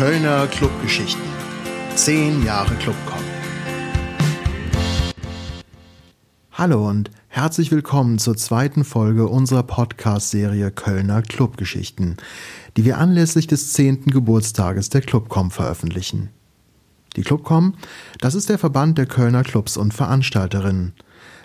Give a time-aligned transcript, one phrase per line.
[0.00, 1.20] Kölner Clubgeschichten.
[1.94, 3.20] Zehn Jahre Clubcom.
[6.52, 12.16] Hallo und herzlich willkommen zur zweiten Folge unserer Podcast-Serie Kölner Clubgeschichten,
[12.78, 16.30] die wir anlässlich des zehnten Geburtstages der Clubcom veröffentlichen.
[17.16, 17.74] Die Clubcom,
[18.20, 20.94] das ist der Verband der Kölner Clubs und Veranstalterinnen.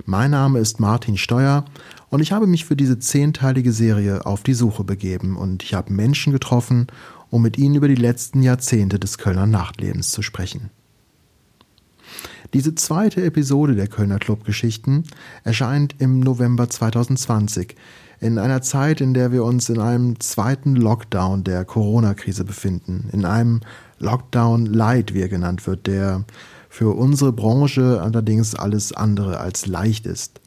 [0.05, 1.65] Mein Name ist Martin Steuer
[2.09, 5.91] und ich habe mich für diese zehnteilige Serie auf die Suche begeben und ich habe
[5.91, 6.87] Menschen getroffen
[7.35, 10.69] um mit ihnen über die letzten Jahrzehnte des Kölner Nachtlebens zu sprechen.
[12.53, 15.03] Diese zweite Episode der Kölner Clubgeschichten
[15.43, 17.75] erscheint im November 2020,
[18.21, 23.25] in einer Zeit, in der wir uns in einem zweiten Lockdown der Corona-Krise befinden, in
[23.25, 23.59] einem
[23.99, 26.23] Lockdown Light, wie er genannt wird, der
[26.69, 30.39] für unsere Branche allerdings alles andere als leicht ist.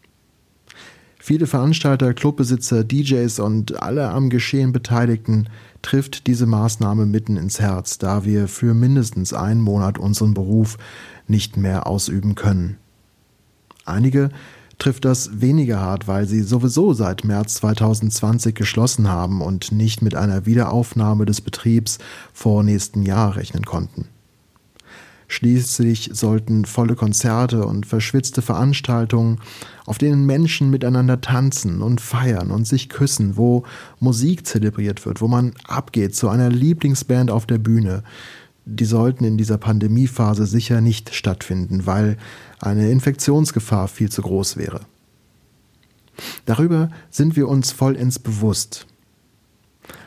[1.18, 5.50] Viele Veranstalter, Clubbesitzer, DJs und alle am Geschehen Beteiligten
[5.82, 10.76] trifft diese Maßnahme mitten ins Herz, da wir für mindestens einen Monat unseren Beruf
[11.26, 12.76] nicht mehr ausüben können.
[13.84, 14.30] Einige
[14.78, 20.14] trifft das weniger hart, weil sie sowieso seit März 2020 geschlossen haben und nicht mit
[20.14, 21.98] einer Wiederaufnahme des Betriebs
[22.32, 24.08] vor nächsten Jahr rechnen konnten.
[25.30, 29.40] Schließlich sollten volle Konzerte und verschwitzte Veranstaltungen,
[29.84, 33.64] auf denen Menschen miteinander tanzen und feiern und sich küssen, wo
[34.00, 38.04] Musik zelebriert wird, wo man abgeht zu einer Lieblingsband auf der Bühne,
[38.64, 42.16] die sollten in dieser Pandemiephase sicher nicht stattfinden, weil
[42.60, 44.80] eine Infektionsgefahr viel zu groß wäre.
[46.46, 48.86] Darüber sind wir uns vollends bewusst.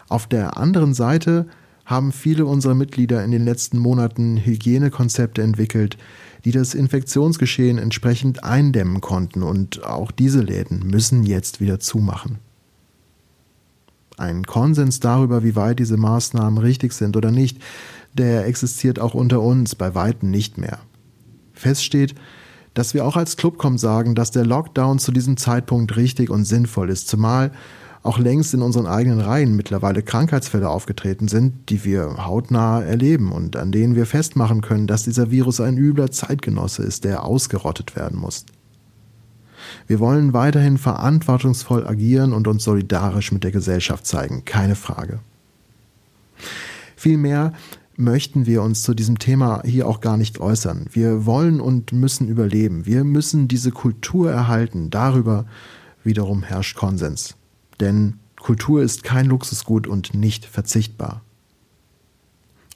[0.09, 1.47] Auf der anderen Seite
[1.91, 5.97] haben viele unserer Mitglieder in den letzten Monaten Hygienekonzepte entwickelt,
[6.45, 12.39] die das Infektionsgeschehen entsprechend eindämmen konnten und auch diese Läden müssen jetzt wieder zumachen.
[14.17, 17.59] Ein Konsens darüber, wie weit diese Maßnahmen richtig sind oder nicht,
[18.13, 20.79] der existiert auch unter uns bei weitem nicht mehr.
[21.53, 22.15] Fest steht,
[22.73, 26.89] dass wir auch als Clubcom sagen, dass der Lockdown zu diesem Zeitpunkt richtig und sinnvoll
[26.89, 27.51] ist, zumal
[28.03, 33.55] auch längst in unseren eigenen Reihen mittlerweile Krankheitsfälle aufgetreten sind, die wir hautnah erleben und
[33.55, 38.17] an denen wir festmachen können, dass dieser Virus ein übler Zeitgenosse ist, der ausgerottet werden
[38.17, 38.45] muss.
[39.85, 45.19] Wir wollen weiterhin verantwortungsvoll agieren und uns solidarisch mit der Gesellschaft zeigen, keine Frage.
[46.95, 47.53] Vielmehr
[47.97, 50.87] möchten wir uns zu diesem Thema hier auch gar nicht äußern.
[50.91, 52.87] Wir wollen und müssen überleben.
[52.87, 54.89] Wir müssen diese Kultur erhalten.
[54.89, 55.45] Darüber
[56.03, 57.35] wiederum herrscht Konsens
[57.81, 61.21] denn Kultur ist kein Luxusgut und nicht verzichtbar.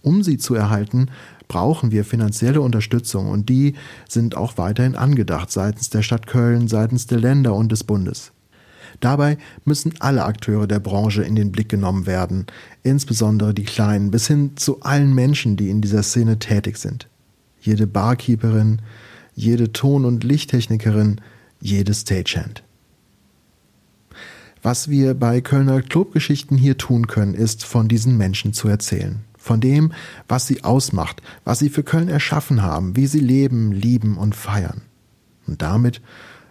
[0.02, 1.10] Um sie zu erhalten,
[1.48, 3.74] brauchen wir finanzielle Unterstützung und die
[4.08, 8.32] sind auch weiterhin angedacht seitens der Stadt Köln, seitens der Länder und des Bundes.
[9.00, 12.46] Dabei müssen alle Akteure der Branche in den Blick genommen werden,
[12.84, 17.08] insbesondere die Kleinen, bis hin zu allen Menschen, die in dieser Szene tätig sind.
[17.60, 18.82] Jede Barkeeperin,
[19.34, 21.20] jede Ton- und Lichttechnikerin,
[21.60, 22.64] jede Stagehand.
[24.66, 29.20] Was wir bei Kölner Clubgeschichten hier tun können, ist von diesen Menschen zu erzählen.
[29.38, 29.94] Von dem,
[30.28, 34.82] was sie ausmacht, was sie für Köln erschaffen haben, wie sie leben, lieben und feiern.
[35.46, 36.02] Und damit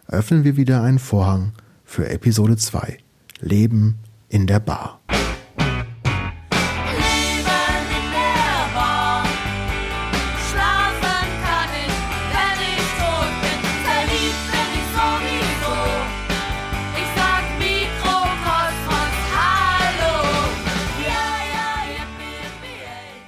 [0.06, 1.54] öffnen wir wieder einen Vorhang
[1.84, 2.98] für Episode 2.
[3.41, 3.98] Leben
[4.28, 5.00] in der Bar.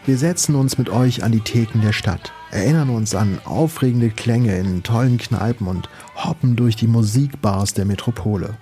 [0.06, 4.56] Wir setzen uns mit euch an die Theken der Stadt, erinnern uns an aufregende Klänge
[4.56, 8.56] in tollen Kneipen und hoppen durch die Musikbars der Metropole.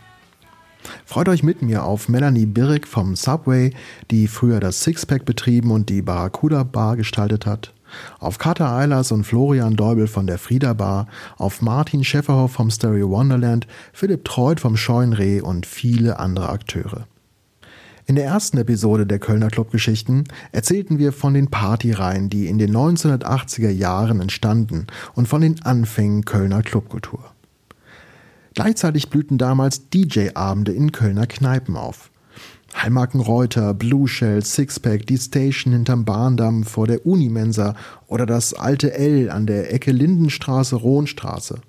[1.05, 3.75] Freut euch mit mir auf Melanie Birrig vom Subway,
[4.11, 7.75] die früher das Sixpack betrieben und die Barracuda Bar gestaltet hat.
[8.21, 13.11] Auf Carter Eilers und Florian Deubel von der Frieda Bar, auf Martin Schäferhoff vom Stereo
[13.11, 17.07] Wonderland, Philipp Treut vom Scheunreh und viele andere Akteure.
[18.07, 22.71] In der ersten Episode der Kölner Clubgeschichten erzählten wir von den Partyreihen, die in den
[22.71, 27.25] 1980er Jahren entstanden und von den Anfängen Kölner Clubkultur.
[28.55, 32.11] Gleichzeitig blühten damals DJ-Abende in Kölner Kneipen auf.
[32.77, 37.75] Heilmarken Reuter, Blue Shell, Sixpack, die Station hinterm Bahndamm vor der Unimensa
[38.07, 41.61] oder das alte L an der Ecke Lindenstraße, Rohnstraße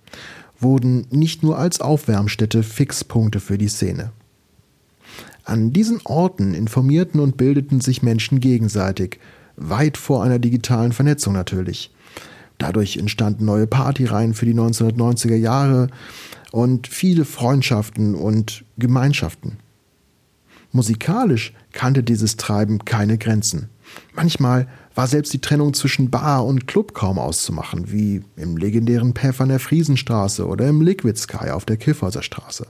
[0.60, 4.12] wurden nicht nur als Aufwärmstätte Fixpunkte für die Szene.
[5.46, 9.20] An diesen Orten informierten und bildeten sich Menschen gegenseitig,
[9.56, 11.92] weit vor einer digitalen Vernetzung natürlich.
[12.58, 15.90] Dadurch entstanden neue Partyreihen für die 1990er Jahre
[16.52, 19.58] und viele Freundschaften und Gemeinschaften.
[20.72, 23.70] Musikalisch kannte dieses Treiben keine Grenzen.
[24.16, 29.42] Manchmal war selbst die Trennung zwischen Bar und Club kaum auszumachen, wie im legendären Path
[29.42, 32.66] an der Friesenstraße oder im Liquid Sky auf der Kiffhäuser Straße.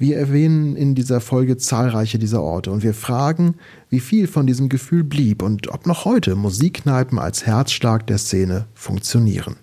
[0.00, 3.56] Wir erwähnen in dieser Folge zahlreiche dieser Orte und wir fragen,
[3.90, 8.64] wie viel von diesem Gefühl blieb und ob noch heute Musikkneipen als Herzschlag der Szene
[8.72, 9.56] funktionieren.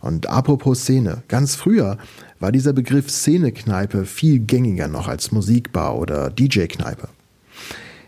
[0.00, 1.98] Und apropos Szene, ganz früher
[2.38, 7.08] war dieser Begriff Szenekneipe viel gängiger noch als Musikbar oder DJ-Kneipe.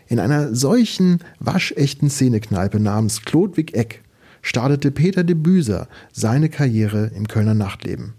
[0.07, 4.01] In einer solchen waschechten Szenekneipe namens Klodwig Eck
[4.41, 8.13] startete Peter de Büser seine Karriere im Kölner Nachtleben.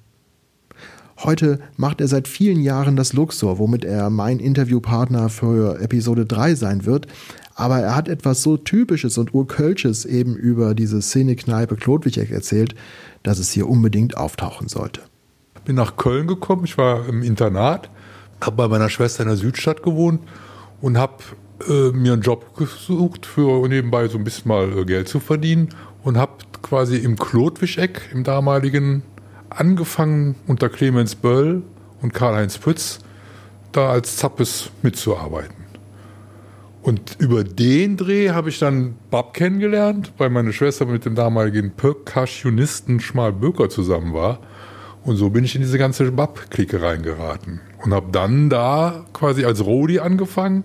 [1.22, 6.54] Heute macht er seit vielen Jahren das Luxor, womit er mein Interviewpartner für Episode 3
[6.54, 7.06] sein wird.
[7.54, 12.74] Aber er hat etwas so Typisches und Urkölsches eben über diese Szenekneipe Klodwig erzählt,
[13.22, 15.02] dass es hier unbedingt auftauchen sollte.
[15.54, 17.90] Ich bin nach Köln gekommen, ich war im Internat,
[18.40, 20.20] habe bei meiner Schwester in der Südstadt gewohnt
[20.80, 21.22] und habe
[21.68, 25.68] äh, mir einen Job gesucht, für nebenbei so ein bisschen mal äh, Geld zu verdienen
[26.02, 29.02] und habe quasi im Klotwischeck, im damaligen,
[29.56, 31.62] angefangen unter Clemens Böll
[32.02, 33.00] und Karl-Heinz Pütz
[33.72, 35.64] da als Zappes mitzuarbeiten.
[36.82, 41.70] Und über den Dreh habe ich dann Bab kennengelernt, weil meine Schwester mit dem damaligen
[41.70, 44.38] Percussionisten Schmal Böker zusammen war.
[45.02, 47.62] Und so bin ich in diese ganze Bab-Clique reingeraten.
[47.82, 50.64] Und habe dann da quasi als Rodi angefangen,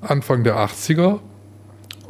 [0.00, 1.20] Anfang der 80er.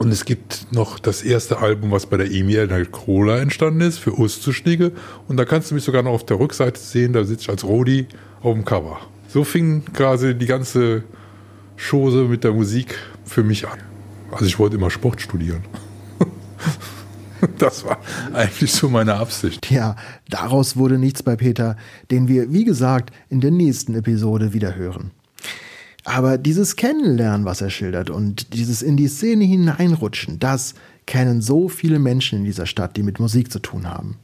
[0.00, 4.18] Und es gibt noch das erste Album, was bei der Emil Cola entstanden ist, für
[4.18, 4.92] Ustzuschnigge.
[5.28, 7.64] Und da kannst du mich sogar noch auf der Rückseite sehen, da sitze ich als
[7.64, 8.06] Rodi
[8.40, 8.98] auf dem Cover.
[9.28, 11.04] So fing quasi die ganze
[11.76, 13.78] Chose mit der Musik für mich an.
[14.32, 15.64] Also ich wollte immer Sport studieren.
[17.58, 17.98] Das war
[18.34, 19.70] eigentlich so meine Absicht.
[19.70, 19.96] Ja,
[20.28, 21.76] daraus wurde nichts bei Peter,
[22.10, 25.10] den wir, wie gesagt, in der nächsten Episode wieder hören.
[26.04, 30.74] Aber dieses Kennenlernen, was er schildert und dieses in die Szene hineinrutschen, das
[31.06, 34.16] kennen so viele Menschen in dieser Stadt, die mit Musik zu tun haben.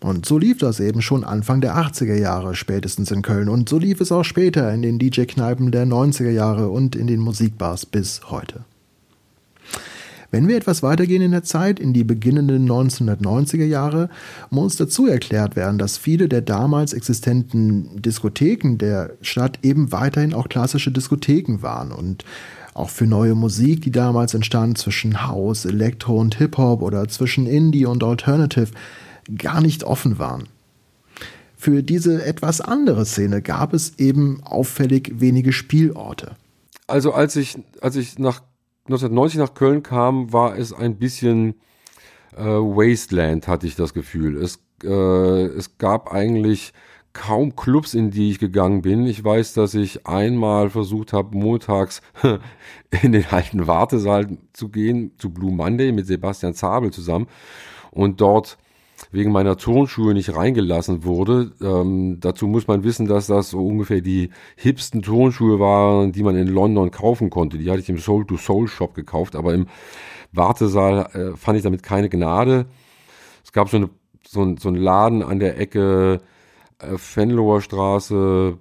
[0.00, 3.78] Und so lief das eben schon Anfang der 80er Jahre spätestens in Köln und so
[3.78, 8.30] lief es auch später in den DJ-Kneipen der 90er Jahre und in den Musikbars bis
[8.30, 8.64] heute.
[10.34, 14.10] Wenn wir etwas weitergehen in der Zeit, in die beginnenden 1990er Jahre,
[14.50, 20.48] muss dazu erklärt werden, dass viele der damals existenten Diskotheken der Stadt eben weiterhin auch
[20.48, 22.24] klassische Diskotheken waren und
[22.74, 27.86] auch für neue Musik, die damals entstand zwischen House, Elektro und Hip-Hop oder zwischen Indie
[27.86, 28.72] und Alternative,
[29.38, 30.48] gar nicht offen waren.
[31.56, 36.32] Für diese etwas andere Szene gab es eben auffällig wenige Spielorte.
[36.88, 38.42] Also als ich, als ich nach
[38.86, 41.54] 1990 nach Köln kam, war es ein bisschen
[42.36, 44.36] äh, Wasteland, hatte ich das Gefühl.
[44.36, 46.72] Es, äh, es gab eigentlich
[47.14, 49.06] kaum Clubs, in die ich gegangen bin.
[49.06, 52.02] Ich weiß, dass ich einmal versucht habe, montags
[53.02, 57.28] in den alten Wartesaal zu gehen, zu Blue Monday mit Sebastian Zabel zusammen
[57.90, 58.58] und dort
[59.10, 61.52] wegen meiner Turnschuhe nicht reingelassen wurde.
[61.60, 66.36] Ähm, dazu muss man wissen, dass das so ungefähr die hipsten Turnschuhe waren, die man
[66.36, 67.58] in London kaufen konnte.
[67.58, 69.66] Die hatte ich im Soul-to-Soul-Shop gekauft, aber im
[70.32, 72.66] Wartesaal äh, fand ich damit keine Gnade.
[73.44, 73.90] Es gab so, eine,
[74.26, 76.20] so, ein, so einen Laden an der Ecke
[76.78, 78.58] äh, Fenloher Straße,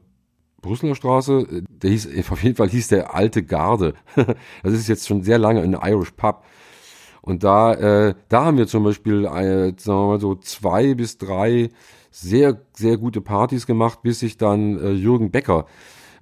[0.62, 1.64] Brüsseler Straße.
[1.68, 3.96] Der hieß, auf jeden Fall hieß der Alte Garde.
[4.64, 6.44] das ist jetzt schon sehr lange ein Irish Pub.
[7.24, 11.18] Und da, äh, da haben wir zum Beispiel, äh, sagen wir mal so, zwei bis
[11.18, 11.70] drei
[12.12, 15.66] sehr, sehr gute Partys gemacht, bis sich dann äh, Jürgen Becker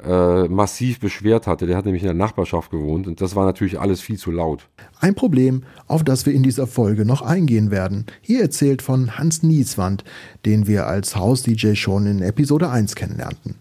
[0.04, 1.66] äh, massiv beschwert hatte.
[1.66, 4.68] Der hat nämlich in der Nachbarschaft gewohnt und das war natürlich alles viel zu laut.
[5.00, 8.06] Ein Problem, auf das wir in dieser Folge noch eingehen werden.
[8.22, 10.04] Hier erzählt von Hans Nieswand,
[10.46, 13.61] den wir als Haus-DJ schon in Episode 1 kennenlernten.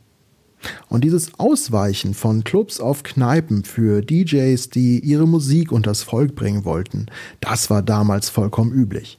[0.88, 6.64] Und dieses Ausweichen von Clubs auf Kneipen für DJs, die ihre Musik unters Volk bringen
[6.64, 7.06] wollten,
[7.40, 9.18] das war damals vollkommen üblich.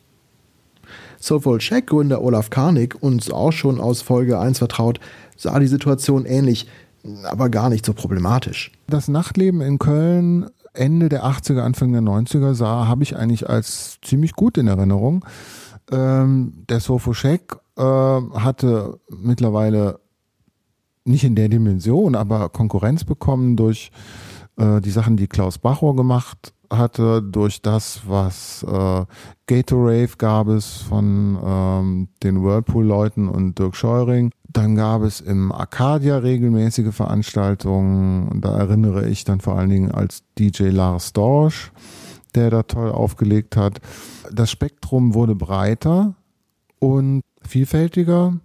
[1.20, 5.00] Soulful Check Gründer Olaf Karnig, uns auch schon aus Folge 1 vertraut,
[5.38, 6.68] sah die Situation ähnlich,
[7.24, 8.72] aber gar nicht so problematisch.
[8.88, 14.00] Das Nachtleben in Köln Ende der 80er, Anfang der 90er sah, habe ich eigentlich als
[14.02, 15.26] ziemlich gut in Erinnerung.
[15.92, 20.00] Ähm, der Shack äh, hatte mittlerweile
[21.06, 23.92] nicht in der Dimension, aber Konkurrenz bekommen durch
[24.58, 29.06] äh, die Sachen, die Klaus Bachor gemacht hatte, durch das, was äh,
[29.48, 34.32] Gatorave gab es von ähm, den Whirlpool-Leuten und Dirk Scheuring.
[34.48, 38.42] Dann gab es im Arcadia regelmäßige Veranstaltungen.
[38.42, 41.72] Da erinnere ich dann vor allen Dingen als DJ Lars Dorsch,
[42.36, 43.82] der da toll aufgelegt hat.
[44.32, 46.16] Das Spektrum wurde breiter
[46.80, 48.40] und vielfältiger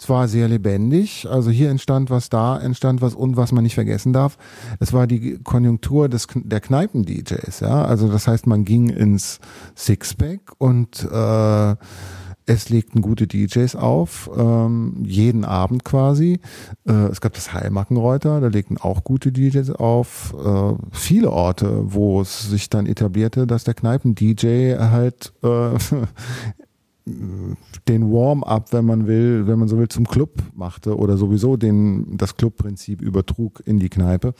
[0.00, 1.28] Es war sehr lebendig.
[1.30, 4.38] Also hier entstand was, da entstand was und was man nicht vergessen darf.
[4.78, 7.60] Es war die Konjunktur des, der Kneipen-DJs.
[7.60, 9.40] Ja, also das heißt, man ging ins
[9.76, 11.76] Sixpack und äh,
[12.46, 16.40] es legten gute DJs auf, ähm, jeden Abend quasi.
[16.88, 20.34] Äh, es gab das Heilmackenreuter, da legten auch gute DJs auf.
[20.42, 25.72] Äh, viele Orte, wo es sich dann etablierte, dass der Kneipen-DJ halt äh,
[27.06, 32.16] den Warm-up, wenn man will, wenn man so will, zum Club machte oder sowieso den,
[32.16, 34.34] das Clubprinzip übertrug in die Kneipe.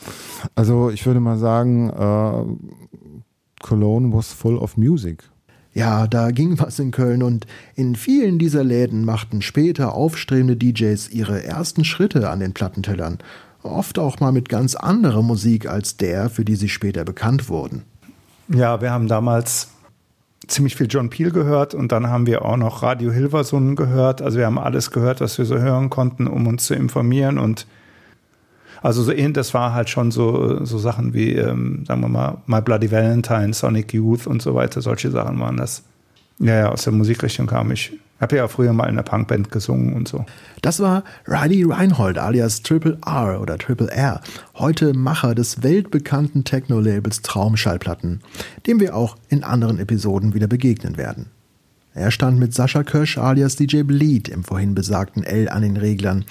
[0.54, 5.24] Also ich würde mal sagen, äh, Cologne was full of music.
[5.72, 11.10] Ja, da ging was in Köln und in vielen dieser Läden machten später aufstrebende DJs
[11.10, 13.18] ihre ersten Schritte an den Plattentellern,
[13.62, 17.84] oft auch mal mit ganz anderer Musik als der, für die sie später bekannt wurden.
[18.48, 19.68] Ja, wir haben damals
[20.50, 24.22] ziemlich viel John Peel gehört und dann haben wir auch noch Radio Hilverson gehört.
[24.22, 27.66] Also wir haben alles gehört, was wir so hören konnten, um uns zu informieren und
[28.82, 32.62] also so das war halt schon so, so Sachen wie, ähm, sagen wir mal, My
[32.62, 35.82] Bloody Valentine, Sonic Youth und so weiter, solche Sachen waren das.
[36.40, 37.92] Ja, ja, aus der Musikrichtung kam ich.
[38.18, 40.24] Habe ja früher mal in einer Punkband gesungen und so.
[40.62, 44.22] Das war Riley Reinhold alias Triple R oder Triple R,
[44.54, 48.20] heute Macher des weltbekannten Techno-Labels Traumschallplatten,
[48.66, 51.26] dem wir auch in anderen Episoden wieder begegnen werden.
[51.92, 56.24] Er stand mit Sascha Kösch alias DJ Bleed im vorhin besagten L an den Reglern,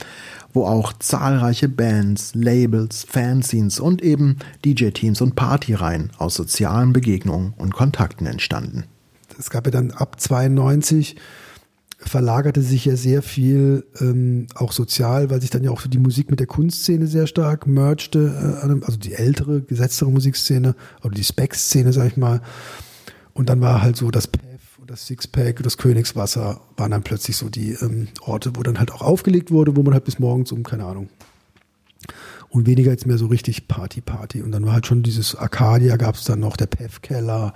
[0.54, 7.75] wo auch zahlreiche Bands, Labels, Fanzines und eben DJ-Teams und Partyreihen aus sozialen Begegnungen und
[7.75, 8.86] Kontakten entstanden.
[9.39, 11.15] Es gab ja dann ab 92
[11.98, 16.29] verlagerte sich ja sehr viel ähm, auch sozial, weil sich dann ja auch die Musik
[16.29, 21.91] mit der Kunstszene sehr stark mergte, äh, also die ältere, gesetztere Musikszene oder die Spec-Szene,
[21.91, 22.41] sag ich mal.
[23.34, 27.03] Und dann war halt so das PEF und das Sixpack und das Königswasser waren dann
[27.03, 30.19] plötzlich so die ähm, Orte, wo dann halt auch aufgelegt wurde, wo man halt bis
[30.19, 31.10] morgens um, keine Ahnung,
[32.48, 34.41] und weniger jetzt mehr so richtig Party, Party.
[34.41, 37.53] Und dann war halt schon dieses Arcadia, gab es dann noch der PEF-Keller,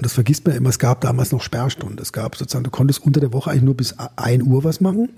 [0.00, 1.98] und das vergisst man immer, es gab damals noch Sperrstunden.
[1.98, 5.10] Es gab sozusagen, du konntest unter der Woche eigentlich nur bis 1 Uhr was machen.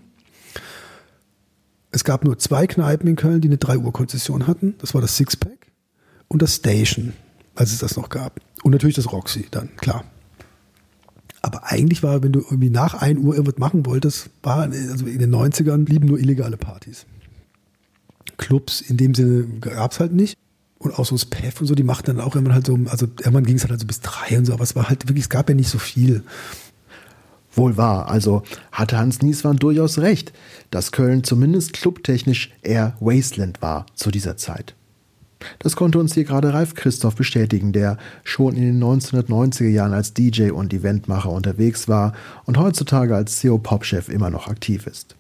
[1.92, 4.74] Es gab nur zwei Kneipen in Köln, die eine 3 Uhr Konzession hatten.
[4.78, 5.70] Das war das Sixpack
[6.26, 7.12] und das Station,
[7.54, 8.40] als es das noch gab.
[8.64, 10.02] Und natürlich das Roxy dann, klar.
[11.42, 15.20] Aber eigentlich war, wenn du irgendwie nach 1 Uhr irgendwas machen wolltest, war, also in
[15.20, 17.06] den 90ern blieben nur illegale Partys.
[18.36, 20.36] Clubs in dem Sinne gab es halt nicht
[20.82, 23.06] und auch so das PEF und so, die machten dann auch immer halt so, also
[23.18, 25.30] irgendwann ging es halt so bis drei und so, aber es war halt wirklich, es
[25.30, 26.22] gab ja nicht so viel.
[27.54, 30.32] Wohl wahr, also hatte Hans Nieswan durchaus recht,
[30.70, 34.74] dass Köln zumindest clubtechnisch eher Wasteland war zu dieser Zeit.
[35.58, 40.14] Das konnte uns hier gerade Ralf Christoph bestätigen, der schon in den 1990er Jahren als
[40.14, 45.16] DJ und Eventmacher unterwegs war und heutzutage als CO-Pop-Chef immer noch aktiv ist.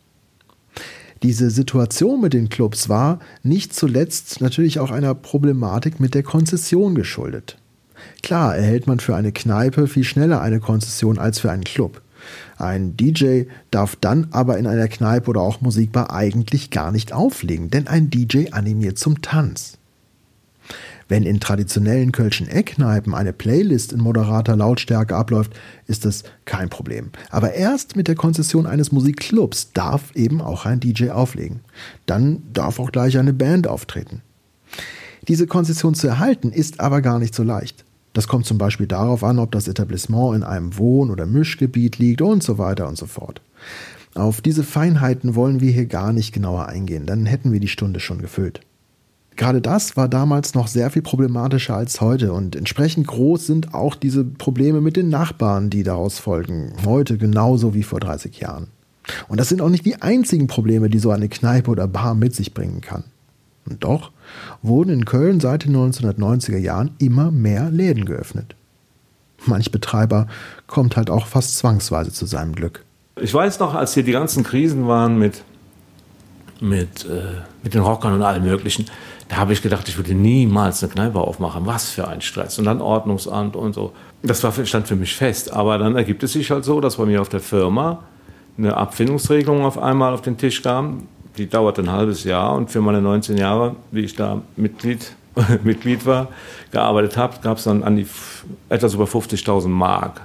[1.22, 6.96] Diese Situation mit den Clubs war nicht zuletzt natürlich auch einer Problematik mit der Konzession
[6.96, 7.58] geschuldet.
[8.22, 12.02] Klar erhält man für eine Kneipe viel schneller eine Konzession als für einen Club.
[12.56, 17.70] Ein DJ darf dann aber in einer Kneipe oder auch Musikbar eigentlich gar nicht auflegen,
[17.70, 19.78] denn ein DJ animiert zum Tanz.
[21.08, 25.52] Wenn in traditionellen Kölschen Eckkneipen eine Playlist in moderater Lautstärke abläuft,
[25.86, 27.10] ist das kein Problem.
[27.30, 31.60] Aber erst mit der Konzession eines Musikclubs darf eben auch ein DJ auflegen.
[32.06, 34.22] Dann darf auch gleich eine Band auftreten.
[35.28, 37.84] Diese Konzession zu erhalten ist aber gar nicht so leicht.
[38.12, 42.20] Das kommt zum Beispiel darauf an, ob das Etablissement in einem Wohn- oder Mischgebiet liegt
[42.20, 43.40] und so weiter und so fort.
[44.14, 48.00] Auf diese Feinheiten wollen wir hier gar nicht genauer eingehen, dann hätten wir die Stunde
[48.00, 48.60] schon gefüllt.
[49.36, 53.94] Gerade das war damals noch sehr viel problematischer als heute und entsprechend groß sind auch
[53.94, 58.68] diese Probleme mit den Nachbarn, die daraus folgen, heute genauso wie vor 30 Jahren.
[59.28, 62.34] Und das sind auch nicht die einzigen Probleme, die so eine Kneipe oder Bar mit
[62.34, 63.04] sich bringen kann.
[63.68, 64.10] Und doch
[64.60, 68.54] wurden in Köln seit den 1990er Jahren immer mehr Läden geöffnet.
[69.46, 70.26] Manch Betreiber
[70.66, 72.84] kommt halt auch fast zwangsweise zu seinem Glück.
[73.20, 75.42] Ich weiß noch, als hier die ganzen Krisen waren mit,
[76.60, 78.86] mit, äh, mit den Rockern und allem Möglichen,
[79.32, 81.64] da habe ich gedacht, ich würde niemals eine Kneipe aufmachen.
[81.64, 82.58] Was für ein Stress.
[82.58, 83.94] Und dann Ordnungsamt und so.
[84.22, 85.50] Das war, stand für mich fest.
[85.54, 88.02] Aber dann ergibt es sich halt so, dass bei mir auf der Firma
[88.58, 91.08] eine Abfindungsregelung auf einmal auf den Tisch kam.
[91.38, 95.16] Die dauerte ein halbes Jahr und für meine 19 Jahre, wie ich da Mitglied,
[95.64, 96.28] Mitglied war,
[96.70, 98.06] gearbeitet habe, gab es dann an die
[98.68, 100.20] etwas über 50.000 Mark.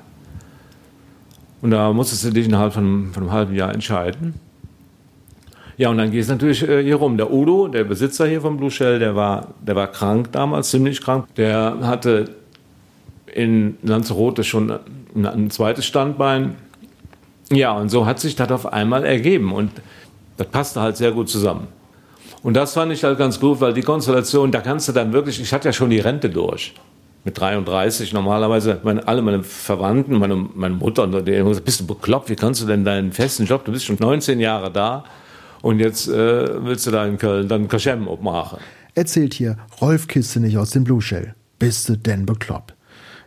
[1.61, 4.33] Und da musstest du dich innerhalb von, von einem halben Jahr entscheiden
[5.77, 7.17] ja, und dann geht es natürlich äh, hier rum.
[7.17, 11.01] Der Udo, der Besitzer hier von Blue Shell, der war, der war krank damals, ziemlich
[11.01, 11.27] krank.
[11.35, 12.25] Der hatte
[13.31, 14.71] in Lanzarote schon
[15.15, 16.55] ein, ein zweites Standbein.
[17.51, 19.71] Ja, und so hat sich das auf einmal ergeben und
[20.37, 21.67] das passte halt sehr gut zusammen.
[22.41, 25.39] Und das fand ich halt ganz gut, weil die Konstellation, da kannst du dann wirklich,
[25.39, 26.73] ich hatte ja schon die Rente durch.
[27.23, 31.81] Mit 33 normalerweise, meine, alle meine Verwandten, meine, meine Mutter, und die haben gesagt, bist
[31.81, 35.03] du bekloppt, wie kannst du denn deinen festen Job, du bist schon 19 Jahre da
[35.61, 38.59] und jetzt äh, willst du da in Köln dann Kaschem machen.
[38.95, 41.35] Erzählt hier Rolf Kiste nicht aus dem Blue Shell.
[41.59, 42.75] Bist du denn bekloppt?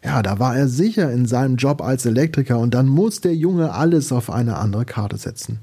[0.05, 3.73] Ja, da war er sicher in seinem Job als Elektriker und dann muss der Junge
[3.73, 5.59] alles auf eine andere Karte setzen.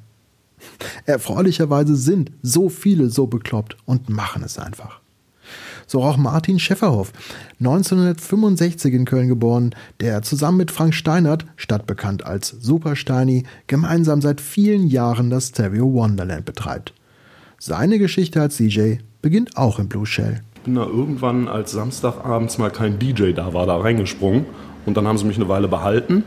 [1.06, 5.02] Erfreulicherweise sind so viele so bekloppt und machen es einfach.
[5.88, 7.14] So auch Martin Schäfferhoff,
[7.60, 14.42] 1965 in Köln geboren, der zusammen mit Frank Steinert, stadtbekannt als Super Steini, gemeinsam seit
[14.42, 16.94] vielen Jahren das Stereo Wonderland betreibt.
[17.58, 20.42] Seine Geschichte als DJ beginnt auch im Blue Shell.
[20.56, 24.46] Ich bin da irgendwann, als Samstagabends mal kein DJ da war, da reingesprungen
[24.86, 26.24] und dann haben sie mich eine Weile behalten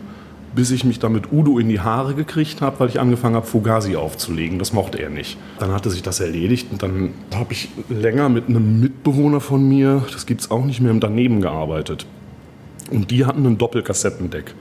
[0.54, 3.46] bis ich mich dann mit Udo in die Haare gekriegt habe, weil ich angefangen habe,
[3.46, 4.58] Fugazi aufzulegen.
[4.58, 5.38] Das mochte er nicht.
[5.58, 10.04] Dann hatte sich das erledigt und dann habe ich länger mit einem Mitbewohner von mir,
[10.12, 12.06] das gibt es auch nicht mehr, im Daneben gearbeitet.
[12.90, 14.54] Und die hatten ein Doppelkassettendeck.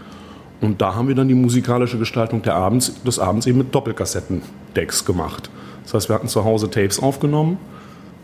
[0.61, 5.05] Und da haben wir dann die musikalische Gestaltung der Abends, des Abends eben mit Doppelkassettendecks
[5.05, 5.49] gemacht.
[5.83, 7.57] Das heißt, wir hatten zu Hause Tapes aufgenommen,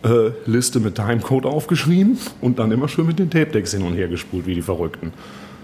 [0.03, 4.07] äh, Liste mit Timecode aufgeschrieben und dann immer schön mit den Tape-Decks hin und her
[4.07, 5.13] gespult, wie die Verrückten.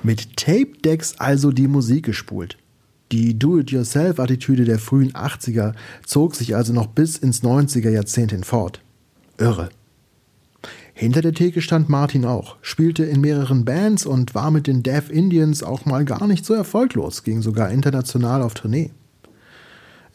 [0.03, 2.57] Mit Tape-Decks also die Musik gespult.
[3.11, 8.81] Die Do-it-yourself-Attitüde der frühen 80er zog sich also noch bis ins 90er Jahrzehnt hinfort.
[9.37, 9.69] Irre.
[10.95, 15.11] Hinter der Theke stand Martin auch, spielte in mehreren Bands und war mit den Deaf
[15.11, 18.91] Indians auch mal gar nicht so erfolglos, ging sogar international auf Tournee.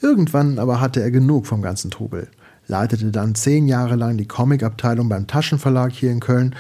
[0.00, 2.28] Irgendwann aber hatte er genug vom ganzen Trubel,
[2.66, 6.56] leitete dann zehn Jahre lang die Comicabteilung beim Taschenverlag hier in Köln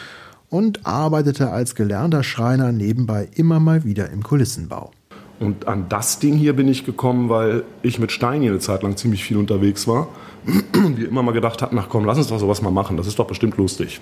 [0.56, 4.90] und arbeitete als gelernter Schreiner nebenbei immer mal wieder im Kulissenbau.
[5.38, 8.96] Und an das Ding hier bin ich gekommen, weil ich mit Steini eine Zeit lang
[8.96, 10.08] ziemlich viel unterwegs war.
[10.74, 13.06] Und wir immer mal gedacht hatten, ach komm, lass uns doch sowas mal machen, das
[13.06, 14.00] ist doch bestimmt lustig.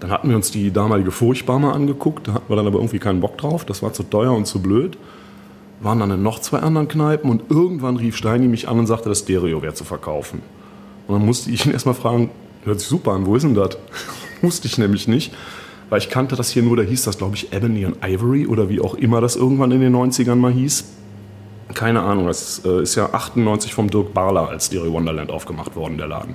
[0.00, 2.98] Dann hatten wir uns die damalige Furchtbar mal angeguckt, da hatten wir dann aber irgendwie
[2.98, 4.98] keinen Bock drauf, das war zu teuer und zu blöd.
[5.80, 9.10] Waren dann in noch zwei anderen Kneipen und irgendwann rief Steini mich an und sagte,
[9.10, 10.42] das Stereo wäre zu verkaufen.
[11.06, 12.30] Und dann musste ich ihn erstmal fragen,
[12.64, 13.78] hört sich super an, wo ist denn das?
[14.44, 15.32] Wusste ich nämlich nicht,
[15.88, 18.68] weil ich kannte das hier nur, da hieß das, glaube ich, Ebony and Ivory oder
[18.68, 20.84] wie auch immer das irgendwann in den 90ern mal hieß.
[21.72, 25.96] Keine Ahnung, das äh, ist ja 98 vom Dirk Barler als Stereo Wonderland aufgemacht worden,
[25.96, 26.34] der Laden.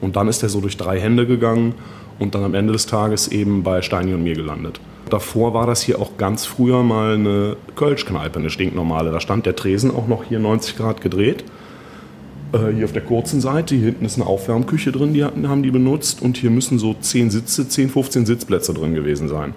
[0.00, 1.74] Und dann ist der so durch drei Hände gegangen
[2.18, 4.80] und dann am Ende des Tages eben bei Steini und mir gelandet.
[5.08, 9.10] Davor war das hier auch ganz früher mal eine Kölschkneipe, eine stinknormale.
[9.12, 11.44] Da stand der Tresen auch noch hier 90 Grad gedreht.
[12.52, 15.70] Äh, hier auf der kurzen Seite, hier hinten ist eine Aufwärmküche drin, die haben die
[15.70, 19.54] benutzt und hier müssen so 10 Sitze, 10, 15 Sitzplätze drin gewesen sein.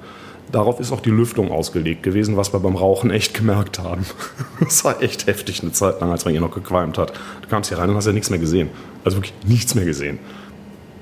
[0.51, 4.05] Darauf ist auch die Lüftung ausgelegt gewesen, was wir beim Rauchen echt gemerkt haben.
[4.59, 7.13] Das war echt heftig eine Zeit lang, als man hier noch gequalmt hat.
[7.41, 8.69] Du kamst hier rein und hast ja nichts mehr gesehen.
[9.03, 10.19] Also wirklich nichts mehr gesehen.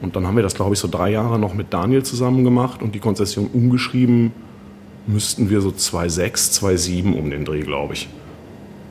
[0.01, 2.83] Und dann haben wir das, glaube ich, so drei Jahre noch mit Daniel zusammen gemacht
[2.83, 4.31] und die Konzession umgeschrieben
[5.07, 8.09] müssten wir so 2,6, 2,7 um den Dreh, glaube ich.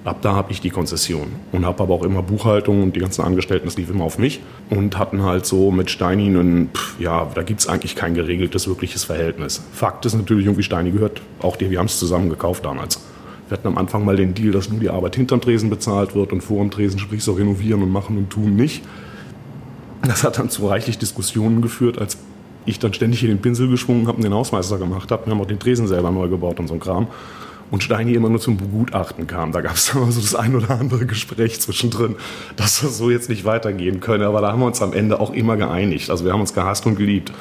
[0.07, 3.23] Ab da habe ich die Konzession und habe aber auch immer Buchhaltung und die ganzen
[3.23, 4.41] Angestellten, das lief immer auf mich
[4.71, 9.03] und hatten halt so mit Steini einen, ja, da gibt es eigentlich kein geregeltes, wirkliches
[9.03, 9.65] Verhältnis.
[9.73, 13.01] Fakt ist natürlich, irgendwie Steini gehört, auch die, wir haben es zusammen gekauft damals.
[13.49, 16.33] Wir hatten am Anfang mal den Deal, dass nur die Arbeit hinterm Tresen bezahlt wird
[16.33, 18.85] und vor dem Tresen, sprich so renovieren und machen und tun nicht.
[20.03, 22.17] Das hat dann zu reichlich Diskussionen geführt, als
[22.65, 25.27] ich dann ständig hier den Pinsel geschwungen habe und den Hausmeister gemacht habe.
[25.27, 27.09] Wir haben auch den Tresen selber neu gebaut und so ein Kram
[27.71, 29.53] und Steini immer nur zum Begutachten kam.
[29.53, 32.17] Da gab es immer so das ein oder andere Gespräch zwischendrin,
[32.57, 34.27] dass das so jetzt nicht weitergehen könne.
[34.27, 36.11] Aber da haben wir uns am Ende auch immer geeinigt.
[36.11, 37.33] Also wir haben uns gehasst und geliebt.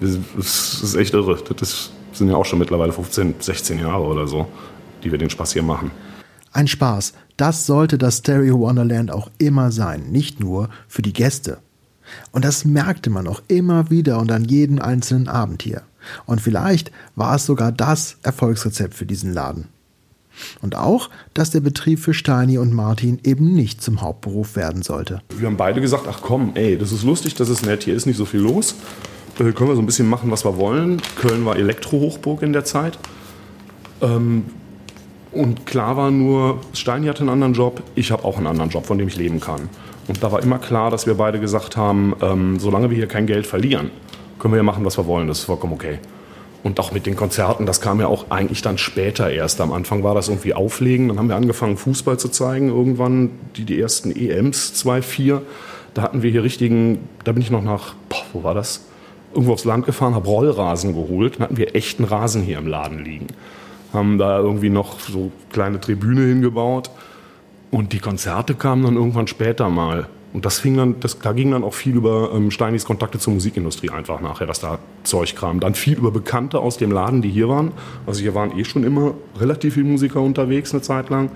[0.00, 1.38] Das ist echt irre.
[1.56, 4.48] Das sind ja auch schon mittlerweile 15, 16 Jahre oder so,
[5.04, 5.90] die wir den Spaß hier machen.
[6.52, 7.14] Ein Spaß.
[7.36, 10.10] Das sollte das Stereo Wonderland auch immer sein.
[10.10, 11.58] Nicht nur für die Gäste.
[12.30, 15.82] Und das merkte man auch immer wieder und an jedem einzelnen Abend hier.
[16.26, 19.68] Und vielleicht war es sogar das Erfolgsrezept für diesen Laden.
[20.60, 25.20] Und auch, dass der Betrieb für Steini und Martin eben nicht zum Hauptberuf werden sollte.
[25.36, 28.06] Wir haben beide gesagt, ach komm, ey, das ist lustig, das ist nett, hier ist
[28.06, 28.74] nicht so viel los.
[29.38, 31.00] Äh, können wir so ein bisschen machen, was wir wollen.
[31.20, 32.98] Köln war Elektrohochburg in der Zeit.
[34.00, 34.44] Ähm,
[35.32, 38.84] und klar war nur, Steini hatte einen anderen Job, ich habe auch einen anderen Job,
[38.84, 39.68] von dem ich leben kann.
[40.08, 43.26] Und da war immer klar, dass wir beide gesagt haben, ähm, solange wir hier kein
[43.26, 43.90] Geld verlieren,
[44.42, 46.00] können wir ja machen, was wir wollen, das ist vollkommen okay.
[46.64, 49.60] Und auch mit den Konzerten, das kam ja auch eigentlich dann später erst.
[49.60, 53.64] Am Anfang war das irgendwie Auflegen, dann haben wir angefangen, Fußball zu zeigen, irgendwann die,
[53.64, 55.42] die ersten EMs 2-4.
[55.94, 58.84] Da hatten wir hier richtigen, da bin ich noch nach, boah, wo war das?
[59.32, 63.04] Irgendwo aufs Land gefahren, habe Rollrasen geholt, dann hatten wir echten Rasen hier im Laden
[63.04, 63.28] liegen.
[63.92, 66.90] haben da irgendwie noch so kleine Tribüne hingebaut.
[67.70, 70.08] Und die Konzerte kamen dann irgendwann später mal.
[70.32, 73.34] Und das fing dann, das, da ging dann auch viel über ähm, Steinis Kontakte zur
[73.34, 75.60] Musikindustrie einfach nachher, dass da Zeug kam.
[75.60, 77.72] Dann viel über Bekannte aus dem Laden, die hier waren.
[78.06, 81.30] Also hier waren eh schon immer relativ viele Musiker unterwegs eine Zeit lang.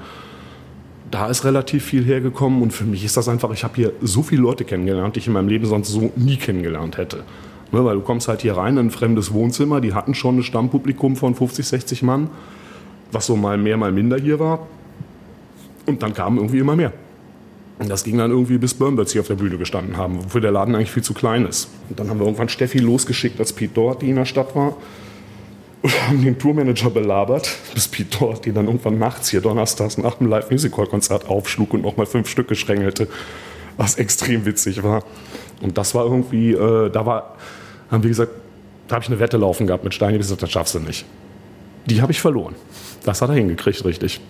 [1.11, 4.22] Da ist relativ viel hergekommen und für mich ist das einfach, ich habe hier so
[4.22, 7.22] viele Leute kennengelernt, die ich in meinem Leben sonst so nie kennengelernt hätte.
[7.72, 10.42] Ne, weil du kommst halt hier rein in ein fremdes Wohnzimmer, die hatten schon ein
[10.42, 12.30] Stammpublikum von 50, 60 Mann,
[13.12, 14.66] was so mal mehr, mal minder hier war.
[15.85, 16.92] Und dann kamen irgendwie immer mehr.
[17.79, 20.75] Das ging dann irgendwie bis Burnbirds hier auf der Bühne gestanden haben, wofür der Laden
[20.75, 21.69] eigentlich viel zu klein ist.
[21.91, 24.77] Und dann haben wir irgendwann Steffi losgeschickt, als Pete Doherty in der Stadt war.
[25.83, 30.27] Und haben den Tourmanager belabert, bis Pete Doherty dann irgendwann nachts hier donnerstags nach dem
[30.27, 33.09] Live-Musical-Konzert aufschlug und nochmal fünf Stücke schrängelte,
[33.77, 35.05] was extrem witzig war.
[35.61, 37.37] Und das war irgendwie, äh, da war,
[37.91, 38.33] haben wir gesagt,
[38.89, 41.05] da habe ich eine Wette laufen gehabt mit Steini, gesagt, das schaffst du nicht.
[41.87, 42.55] Die habe ich verloren.
[43.05, 44.21] Das hat er hingekriegt, richtig.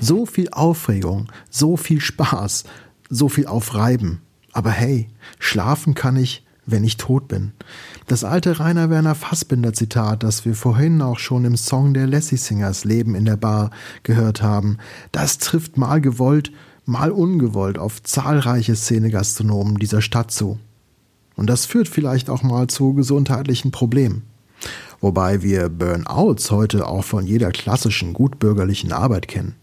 [0.00, 2.64] So viel Aufregung, so viel Spaß,
[3.08, 4.20] so viel Aufreiben.
[4.52, 7.52] Aber hey, schlafen kann ich, wenn ich tot bin.
[8.06, 12.36] Das alte Rainer Werner Fassbinder Zitat, das wir vorhin auch schon im Song der Lassie
[12.36, 13.70] Singers Leben in der Bar
[14.02, 14.78] gehört haben,
[15.12, 16.52] das trifft mal gewollt,
[16.86, 20.58] mal ungewollt auf zahlreiche Szenegastronomen dieser Stadt zu.
[21.36, 24.22] Und das führt vielleicht auch mal zu gesundheitlichen Problemen.
[25.00, 29.56] Wobei wir Burnouts heute auch von jeder klassischen gutbürgerlichen Arbeit kennen.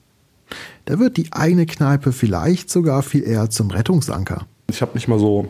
[0.85, 4.45] Da wird die eigene Kneipe vielleicht sogar viel eher zum Rettungsanker.
[4.69, 5.47] Ich habe nicht mal so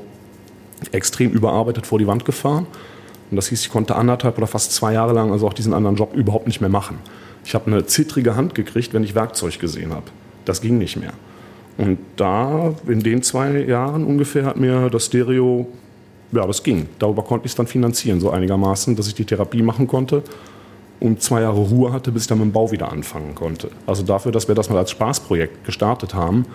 [0.91, 2.65] extrem überarbeitet vor die Wand gefahren.
[3.29, 5.95] Und das hieß, ich konnte anderthalb oder fast zwei Jahre lang also auch diesen anderen
[5.95, 6.97] Job überhaupt nicht mehr machen.
[7.45, 10.05] Ich habe eine zittrige Hand gekriegt, wenn ich Werkzeug gesehen habe.
[10.45, 11.13] Das ging nicht mehr.
[11.77, 15.67] Und da, in den zwei Jahren ungefähr, hat mir das Stereo,
[16.31, 16.87] ja, das ging.
[16.99, 20.23] Darüber konnte ich es dann finanzieren, so einigermaßen, dass ich die Therapie machen konnte
[21.01, 23.69] und zwei Jahre Ruhe hatte, bis ich dann mit dem Bau wieder anfangen konnte.
[23.87, 26.45] Also dafür, dass wir das mal als Spaßprojekt gestartet haben,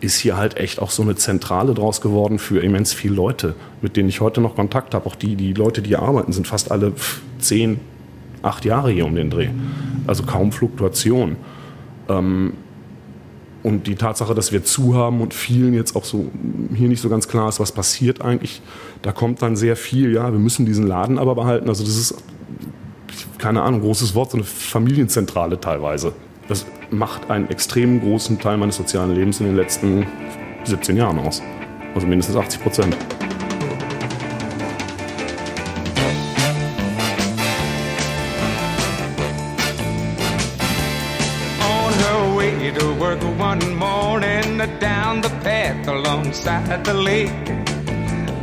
[0.00, 3.96] ist hier halt echt auch so eine Zentrale draus geworden für immens viele Leute, mit
[3.96, 5.06] denen ich heute noch Kontakt habe.
[5.06, 6.94] Auch die, die Leute, die hier arbeiten, sind fast alle
[7.38, 7.78] zehn,
[8.42, 9.50] acht Jahre hier um den Dreh.
[10.06, 11.36] Also kaum Fluktuation.
[12.08, 12.54] Ähm,
[13.62, 16.30] und die Tatsache, dass wir zu haben und vielen jetzt auch so
[16.74, 18.60] hier nicht so ganz klar ist, was passiert eigentlich,
[19.02, 21.68] da kommt dann sehr viel, ja, wir müssen diesen Laden aber behalten.
[21.68, 22.14] Also das ist,
[23.38, 26.12] keine Ahnung, großes Wort, so eine Familienzentrale teilweise.
[26.48, 30.06] Das macht einen extrem großen Teil meines sozialen Lebens in den letzten
[30.64, 31.42] 17 Jahren aus.
[31.94, 32.96] Also mindestens 80 Prozent.
[45.92, 47.30] alongside the lake.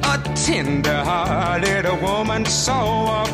[0.03, 3.28] A tender-hearted woman saw a.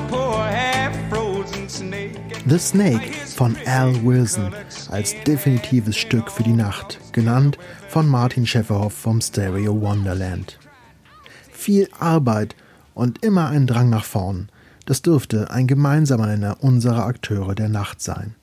[2.47, 4.53] The Snake von Al Wilson
[4.91, 7.57] als definitives Stück für die Nacht, genannt
[7.89, 10.59] von Martin Schäferhoff vom Stereo Wonderland.
[11.51, 12.55] Viel Arbeit
[12.93, 14.49] und immer ein Drang nach vorn,
[14.85, 18.35] das dürfte ein gemeinsamer Nenner unserer Akteure der Nacht sein.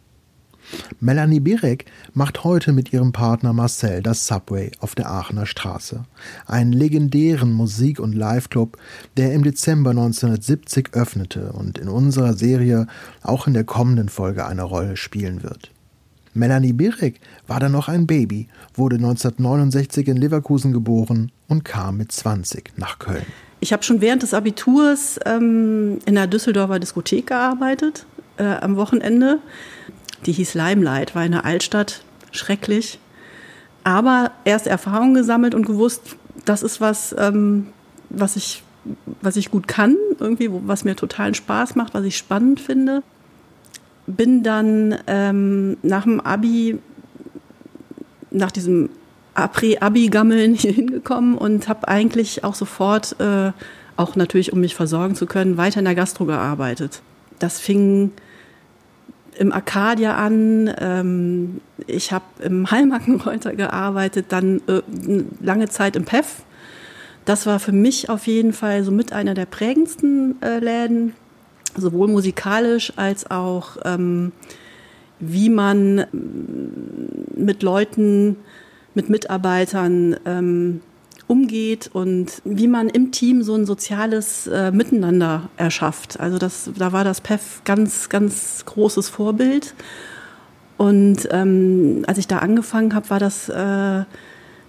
[1.00, 6.04] Melanie Birek macht heute mit ihrem Partner Marcel das Subway auf der Aachener Straße.
[6.46, 8.76] Einen legendären Musik- und Liveclub,
[9.16, 12.86] der im Dezember 1970 öffnete und in unserer Serie
[13.22, 15.70] auch in der kommenden Folge eine Rolle spielen wird.
[16.34, 22.10] Melanie Birek war dann noch ein Baby, wurde 1969 in Leverkusen geboren und kam mit
[22.10, 23.26] 20 nach Köln.
[23.60, 28.06] Ich habe schon während des Abiturs ähm, in der Düsseldorfer Diskothek gearbeitet,
[28.38, 29.40] äh, am Wochenende.
[30.26, 32.98] Die hieß Limelight, war in der Altstadt, schrecklich.
[33.84, 37.68] Aber erst Erfahrung gesammelt und gewusst, das ist was, ähm,
[38.10, 38.62] was, ich,
[39.20, 43.02] was ich gut kann, irgendwie, was mir totalen Spaß macht, was ich spannend finde.
[44.06, 46.78] Bin dann ähm, nach dem Abi,
[48.30, 48.90] nach diesem
[49.34, 53.52] Après-Abi-Gammeln hier hingekommen und habe eigentlich auch sofort, äh,
[53.96, 57.02] auch natürlich um mich versorgen zu können, weiter in der Gastro gearbeitet.
[57.38, 58.12] Das fing
[59.38, 60.72] im Arcadia an.
[60.78, 64.82] Ähm, ich habe im Heilmarkenreuter gearbeitet, dann äh,
[65.40, 66.42] lange Zeit im PEF.
[67.24, 71.14] Das war für mich auf jeden Fall so mit einer der prägendsten äh, Läden,
[71.76, 74.32] sowohl musikalisch als auch ähm,
[75.20, 76.04] wie man
[77.36, 78.36] mit Leuten,
[78.94, 80.80] mit Mitarbeitern ähm,
[81.32, 86.20] umgeht und wie man im Team so ein soziales äh, Miteinander erschafft.
[86.20, 89.74] Also das, da war das PEF ganz, ganz großes Vorbild.
[90.76, 94.04] Und ähm, als ich da angefangen habe, war das äh,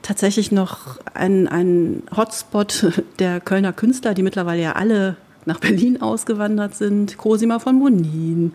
[0.03, 6.75] tatsächlich noch ein, ein Hotspot der Kölner Künstler, die mittlerweile ja alle nach Berlin ausgewandert
[6.75, 7.17] sind.
[7.17, 8.53] Cosima von Bonin,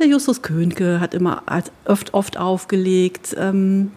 [0.00, 1.44] Der Justus Könke hat immer
[1.84, 3.36] oft, oft aufgelegt.
[3.38, 3.92] Ähm,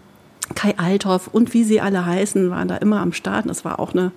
[0.54, 3.48] Kai Althoff und wie sie alle heißen, waren da immer am Start.
[3.48, 4.12] Das war auch eine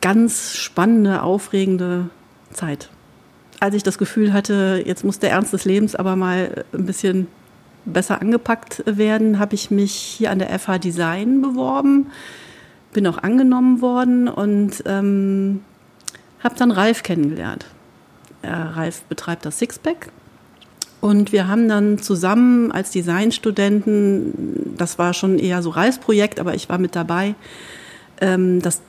[0.00, 2.10] ganz spannende, aufregende
[2.52, 2.90] Zeit.
[3.60, 7.28] Als ich das Gefühl hatte, jetzt muss der Ernst des Lebens aber mal ein bisschen
[7.84, 12.08] besser angepackt werden, habe ich mich hier an der FH Design beworben,
[12.92, 15.62] bin auch angenommen worden und ähm,
[16.42, 17.66] habe dann Ralf kennengelernt.
[18.44, 20.10] Ja, Ralf betreibt das Sixpack
[21.02, 26.54] und wir haben dann zusammen als Designstudenten, das war schon eher so Ralfs Projekt, aber
[26.54, 27.34] ich war mit dabei,
[28.20, 28.80] ähm, das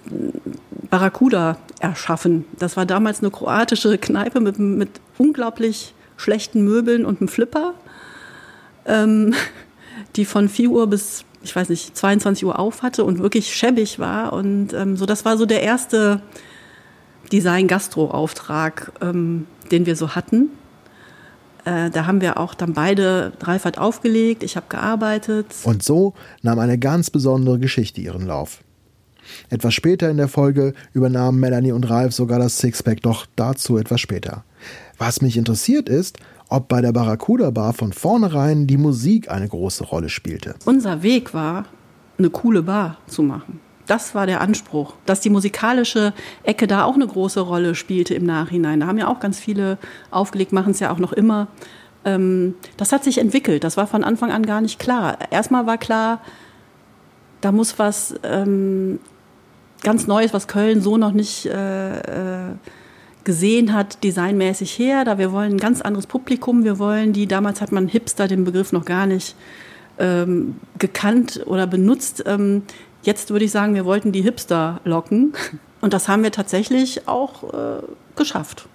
[0.91, 2.45] Barracuda erschaffen.
[2.60, 7.73] Das war damals eine kroatische Kneipe mit, mit unglaublich schlechten Möbeln und einem Flipper
[8.86, 9.34] ähm,
[10.15, 13.97] die von 4 Uhr bis, ich weiß nicht, 22 Uhr auf hatte und wirklich schäbig
[13.97, 14.34] war.
[14.34, 16.21] Und ähm, so, das war so der erste
[17.32, 20.52] Design-Gastro-Auftrag, den wir so hatten.
[21.65, 25.47] Äh, da haben wir auch dann beide Dreifahrt aufgelegt, ich habe gearbeitet.
[25.63, 28.60] Und so nahm eine ganz besondere Geschichte ihren Lauf.
[29.49, 34.02] Etwas später in der Folge übernahmen Melanie und Ralf sogar das Sixpack, doch dazu etwas
[34.02, 34.43] später.
[34.97, 39.86] Was mich interessiert ist, ob bei der Barracuda Bar von vornherein die Musik eine große
[39.86, 40.56] Rolle spielte.
[40.65, 41.65] Unser Weg war,
[42.17, 43.60] eine coole Bar zu machen.
[43.85, 48.25] Das war der Anspruch, dass die musikalische Ecke da auch eine große Rolle spielte im
[48.25, 48.79] Nachhinein.
[48.79, 49.77] Da haben ja auch ganz viele
[50.09, 51.47] aufgelegt, machen es ja auch noch immer.
[52.05, 53.63] Ähm, das hat sich entwickelt.
[53.63, 55.17] Das war von Anfang an gar nicht klar.
[55.31, 56.21] Erstmal war klar,
[57.41, 58.99] da muss was ähm,
[59.83, 62.55] ganz Neues, was Köln so noch nicht äh, äh,
[63.25, 65.03] gesehen hat, designmäßig her.
[65.03, 66.63] Da wir wollen ein ganz anderes Publikum.
[66.63, 69.35] Wir wollen die, damals hat man Hipster den Begriff noch gar nicht
[69.99, 72.23] ähm, gekannt oder benutzt.
[72.25, 72.63] Ähm,
[73.03, 75.33] jetzt würde ich sagen, wir wollten die Hipster locken.
[75.81, 77.83] Und das haben wir tatsächlich auch äh,
[78.15, 78.67] geschafft.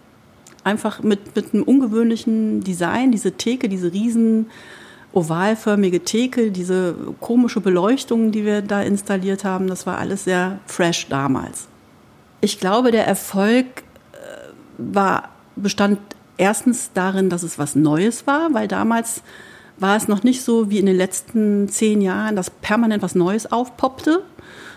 [0.64, 4.46] Einfach mit, mit einem ungewöhnlichen Design, diese Theke, diese riesen
[5.12, 11.08] ovalförmige Theke, diese komische Beleuchtung, die wir da installiert haben, das war alles sehr fresh
[11.08, 11.66] damals.
[12.42, 13.66] Ich glaube, der Erfolg
[14.78, 15.98] war, bestand
[16.36, 19.22] erstens darin, dass es was Neues war, weil damals
[19.80, 23.50] war es noch nicht so wie in den letzten zehn Jahren, dass permanent was Neues
[23.50, 24.22] aufpoppte,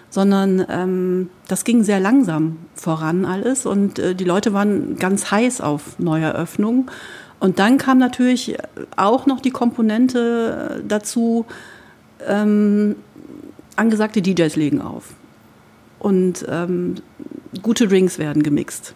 [0.09, 5.61] sondern ähm, das ging sehr langsam voran alles und äh, die Leute waren ganz heiß
[5.61, 6.89] auf Neueröffnungen.
[7.39, 8.57] Und dann kam natürlich
[8.97, 11.45] auch noch die Komponente dazu,
[12.27, 12.95] ähm,
[13.75, 15.13] angesagte DJs legen auf
[15.97, 16.95] und ähm,
[17.63, 18.93] gute Drinks werden gemixt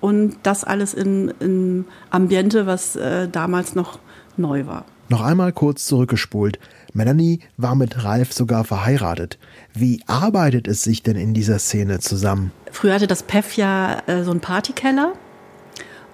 [0.00, 3.98] und das alles in, in Ambiente, was äh, damals noch
[4.36, 4.84] neu war.
[5.08, 6.58] Noch einmal kurz zurückgespult.
[6.94, 9.38] Melanie war mit Ralf sogar verheiratet.
[9.74, 12.52] Wie arbeitet es sich denn in dieser Szene zusammen?
[12.70, 15.12] Früher hatte das PEF ja äh, so einen Partykeller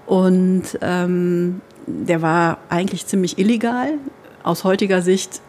[0.07, 3.94] und ähm, der war eigentlich ziemlich illegal.
[4.42, 5.42] Aus heutiger Sicht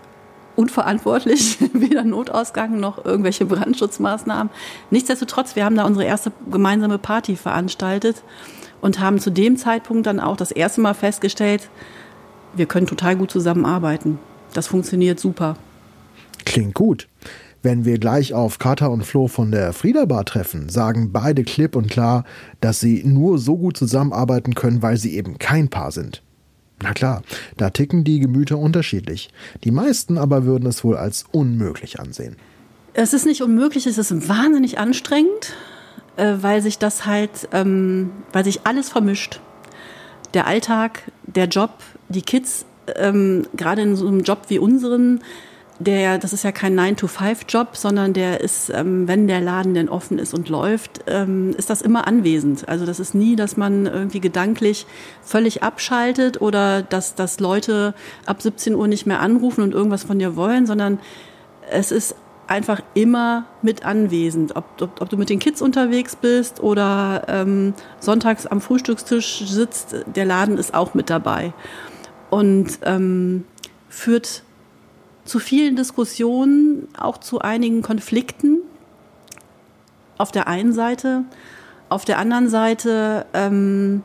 [0.56, 4.52] unverantwortlich, weder Notausgang noch irgendwelche Brandschutzmaßnahmen.
[4.92, 8.24] Nichtsdestotrotz, wir haben da unsere erste gemeinsame Party veranstaltet
[8.82, 11.70] und haben zu dem Zeitpunkt dann auch das erste Mal festgestellt,
[12.56, 14.20] wir können total gut zusammenarbeiten.
[14.54, 15.58] Das funktioniert super.
[16.46, 17.08] Klingt gut.
[17.62, 21.76] Wenn wir gleich auf Kata und Flo von der Frieda Bar treffen, sagen beide klipp
[21.76, 22.24] und klar,
[22.62, 26.24] dass sie nur so gut zusammenarbeiten können, weil sie eben kein Paar sind.
[26.82, 27.22] Na klar,
[27.58, 29.30] da ticken die Gemüter unterschiedlich.
[29.66, 32.38] Die meisten aber würden es wohl als unmöglich ansehen.
[32.94, 35.54] Es ist nicht unmöglich, es ist wahnsinnig anstrengend,
[36.16, 39.42] äh, weil sich das halt, ähm, weil sich alles vermischt.
[40.34, 41.72] Der Alltag, der Job,
[42.10, 42.66] die Kids,
[42.96, 45.22] ähm, gerade in so einem Job wie unseren,
[45.80, 50.20] der, das ist ja kein 9-to-5-Job, sondern der ist, ähm, wenn der Laden denn offen
[50.20, 52.68] ist und läuft, ähm, ist das immer anwesend.
[52.68, 54.86] Also das ist nie, dass man irgendwie gedanklich
[55.24, 57.94] völlig abschaltet oder dass, dass Leute
[58.26, 61.00] ab 17 Uhr nicht mehr anrufen und irgendwas von dir wollen, sondern
[61.72, 62.16] es ist
[62.50, 64.56] einfach immer mit anwesend.
[64.56, 69.96] Ob, ob, ob du mit den Kids unterwegs bist oder ähm, sonntags am Frühstückstisch sitzt,
[70.16, 71.54] der Laden ist auch mit dabei.
[72.30, 73.46] Und ähm,
[73.88, 74.44] führt
[75.26, 78.60] zu vielen Diskussionen, auch zu einigen Konflikten
[80.18, 81.24] auf der einen Seite.
[81.88, 84.04] Auf der anderen Seite ähm,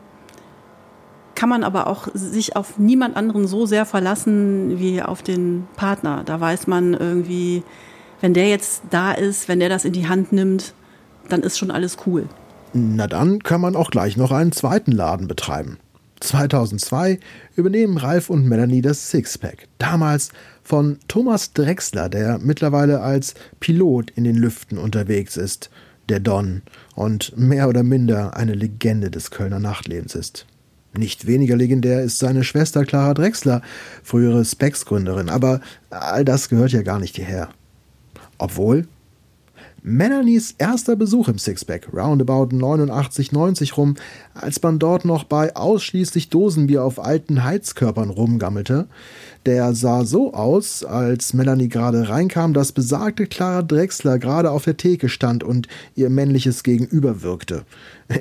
[1.35, 6.23] kann man aber auch sich auf niemand anderen so sehr verlassen wie auf den Partner.
[6.25, 7.63] Da weiß man irgendwie,
[8.25, 10.73] wenn der jetzt da ist, wenn der das in die Hand nimmt,
[11.29, 12.27] dann ist schon alles cool.
[12.73, 15.77] Na dann kann man auch gleich noch einen zweiten Laden betreiben.
[16.21, 17.19] 2002
[17.55, 19.67] übernehmen Ralf und Melanie das Sixpack.
[19.77, 20.31] Damals
[20.63, 25.69] von Thomas Drexler, der mittlerweile als Pilot in den Lüften unterwegs ist,
[26.09, 26.63] der Don
[26.95, 30.47] und mehr oder minder eine Legende des Kölner Nachtlebens ist.
[30.97, 33.61] Nicht weniger legendär ist seine Schwester Clara Drexler,
[34.01, 35.61] frühere Specs-Gründerin, aber
[35.91, 37.49] all das gehört ja gar nicht hierher.
[38.37, 38.87] Obwohl,
[39.87, 43.93] Melanies erster Besuch im Sixpack, roundabout 89, 90 rum,
[44.33, 48.87] als man dort noch bei ausschließlich Dosenbier auf alten Heizkörpern rumgammelte,
[49.45, 54.75] der sah so aus, als Melanie gerade reinkam, dass besagte Clara Drexler gerade auf der
[54.75, 57.63] Theke stand und ihr männliches Gegenüber wirkte.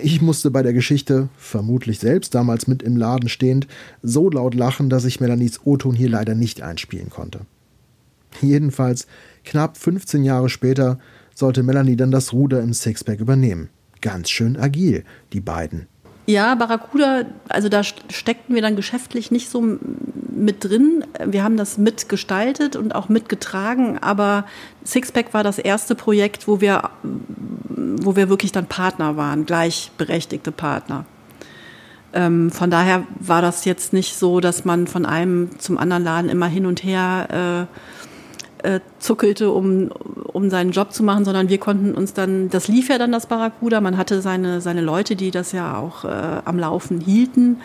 [0.03, 3.69] Ich musste bei der Geschichte, vermutlich selbst damals mit im Laden stehend,
[4.03, 7.41] so laut lachen, dass ich Melanies O-Ton hier leider nicht einspielen konnte.
[8.43, 9.07] Jedenfalls,
[9.45, 10.99] knapp 15 Jahre später,
[11.35, 13.71] sollte Melanie dann das Ruder im Sixpack übernehmen.
[14.01, 15.89] Ganz schön agil, die beiden.
[16.27, 19.63] Ja, Barracuda, also da steckten wir dann geschäftlich nicht so
[20.31, 21.05] mit drin.
[21.25, 24.47] Wir haben das mitgestaltet und auch mitgetragen, aber
[24.85, 31.05] Sixpack war das erste Projekt, wo wir, wo wir wirklich dann Partner waren, gleichberechtigte Partner.
[32.15, 36.31] Ähm, von daher war das jetzt nicht so, dass man von einem zum anderen Laden
[36.31, 37.94] immer hin und her äh,
[38.65, 39.91] äh, zuckelte, um,
[40.33, 43.27] um seinen Job zu machen, sondern wir konnten uns dann, das lief ja dann das
[43.27, 47.59] Barracuda, man hatte seine, seine Leute, die das ja auch äh, am Laufen hielten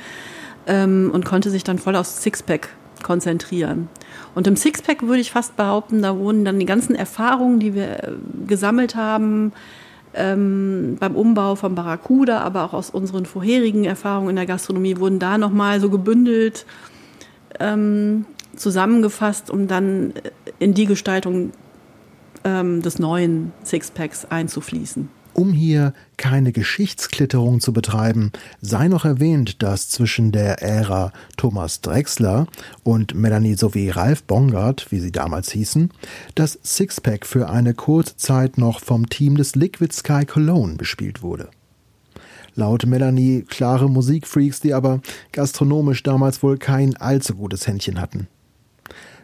[0.68, 2.70] ähm, und konnte sich dann voll aufs Sixpack
[3.02, 3.88] konzentrieren.
[4.36, 8.04] Und im Sixpack würde ich fast behaupten, da wurden dann die ganzen Erfahrungen, die wir
[8.04, 8.12] äh,
[8.46, 9.54] gesammelt haben,
[10.14, 15.20] ähm, beim Umbau von Barracuda, aber auch aus unseren vorherigen Erfahrungen in der Gastronomie, wurden
[15.20, 16.66] da nochmal so gebündelt
[17.58, 18.26] ähm,
[18.60, 20.14] zusammengefasst, um dann
[20.60, 21.52] in die Gestaltung
[22.44, 25.10] ähm, des neuen Sixpacks einzufließen.
[25.34, 32.48] Um hier keine Geschichtsklitterung zu betreiben, sei noch erwähnt, dass zwischen der Ära Thomas Drexler
[32.84, 35.92] und Melanie sowie Ralf Bongard, wie sie damals hießen,
[36.36, 41.50] das Sixpack für eine kurze Zeit noch vom Team des Liquid Sky Cologne bespielt wurde.
[42.56, 45.00] Laut Melanie klare Musikfreaks, die aber
[45.32, 48.28] gastronomisch damals wohl kein allzu gutes Händchen hatten.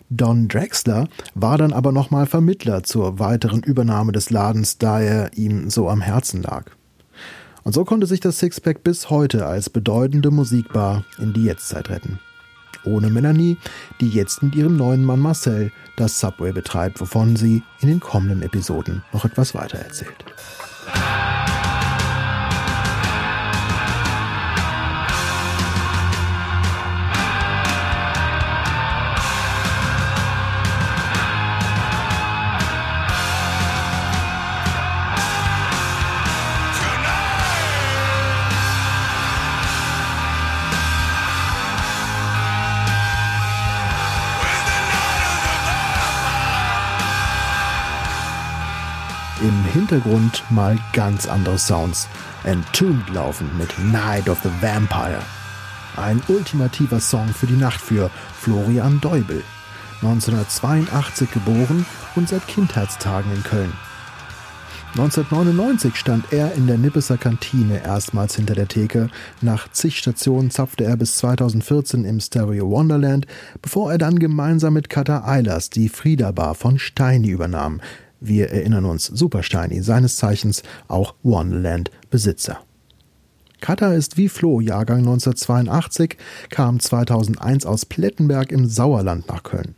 [0.10, 5.70] Don Drexler war dann aber nochmal Vermittler zur weiteren Übernahme des Ladens, da er ihm
[5.70, 6.66] so am Herzen lag.
[7.64, 12.20] Und so konnte sich das Sixpack bis heute als bedeutende Musikbar in die Jetztzeit retten.
[12.84, 13.58] Ohne Melanie,
[14.00, 18.44] die jetzt mit ihrem neuen Mann Marcel das Subway betreibt, wovon sie in den kommenden
[18.44, 20.26] Episoden noch etwas weiter erzählt.
[49.76, 52.08] Hintergrund mal ganz andere Sounds.
[52.46, 55.20] Entombed laufen mit Night of the Vampire.
[55.98, 58.10] Ein ultimativer Song für die Nacht für
[58.40, 59.44] Florian Deubel.
[60.02, 61.86] 1982 geboren
[62.16, 63.74] und seit Kindheitstagen in Köln.
[64.94, 69.10] 1999 stand er in der Nippeser Kantine erstmals hinter der Theke.
[69.42, 73.28] Nach zig Stationen zapfte er bis 2014 im Stereo Wonderland,
[73.62, 77.82] bevor er dann gemeinsam mit Kata Eilers die Frieda Bar von Steini übernahm,
[78.20, 82.60] wir erinnern uns, Supersteini, seines Zeichens auch Wonderland-Besitzer.
[83.62, 86.18] Kata ist wie Flo, Jahrgang 1982,
[86.50, 89.76] kam 2001 aus Plettenberg im Sauerland nach Köln.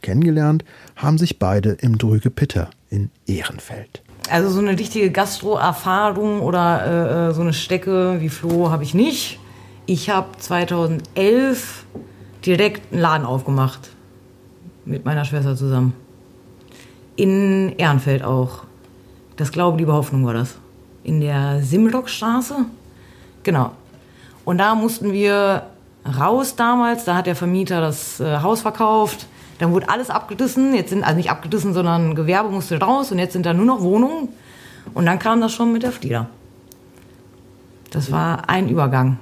[0.00, 0.64] Kennengelernt
[0.96, 4.02] haben sich beide im Drüge Pitter in Ehrenfeld.
[4.28, 8.94] Also so eine richtige Gastro-Erfahrung oder äh, äh so eine Stecke wie Flo habe ich
[8.94, 9.38] nicht.
[9.86, 11.86] Ich habe 2011
[12.44, 13.90] direkt einen Laden aufgemacht
[14.84, 15.94] mit meiner Schwester zusammen
[17.16, 18.64] in Ehrenfeld auch.
[19.36, 20.56] Das Glaube, Liebe, Hoffnung war das.
[21.04, 22.56] In der Simlockstraße.
[23.42, 23.72] Genau.
[24.44, 25.66] Und da mussten wir
[26.18, 27.04] raus damals.
[27.04, 29.26] Da hat der Vermieter das äh, Haus verkauft.
[29.58, 30.74] Dann wurde alles abgedissen.
[30.74, 33.12] Jetzt sind, also nicht abgedissen, sondern Gewerbe musste raus.
[33.12, 34.28] Und jetzt sind da nur noch Wohnungen.
[34.94, 36.28] Und dann kam das schon mit der Flieder.
[37.90, 39.18] Das war ein Übergang.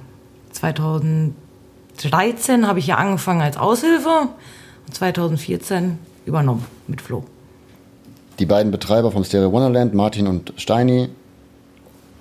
[0.53, 4.29] 2013 habe ich ja angefangen als Aushilfe
[4.87, 7.25] und 2014 übernommen mit Flo
[8.39, 11.09] die beiden Betreiber vom Stereo Wonderland, Martin und Steini,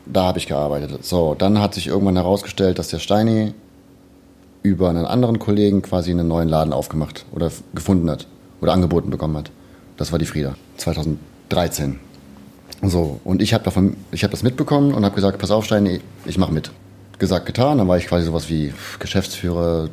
[0.06, 1.04] da habe ich gearbeitet.
[1.04, 3.54] So, dann hat sich irgendwann herausgestellt, dass der Steini
[4.62, 8.26] über einen anderen Kollegen quasi einen neuen Laden aufgemacht oder gefunden hat
[8.60, 9.50] oder angeboten bekommen hat.
[9.96, 11.98] Das war die Frieda, 2013.
[12.82, 16.52] So, und ich habe davon, das mitbekommen und habe gesagt, pass auf, Steini, ich mache
[16.52, 16.70] mit.
[17.18, 19.88] Gesagt, getan, dann war ich quasi sowas wie Geschäftsführer,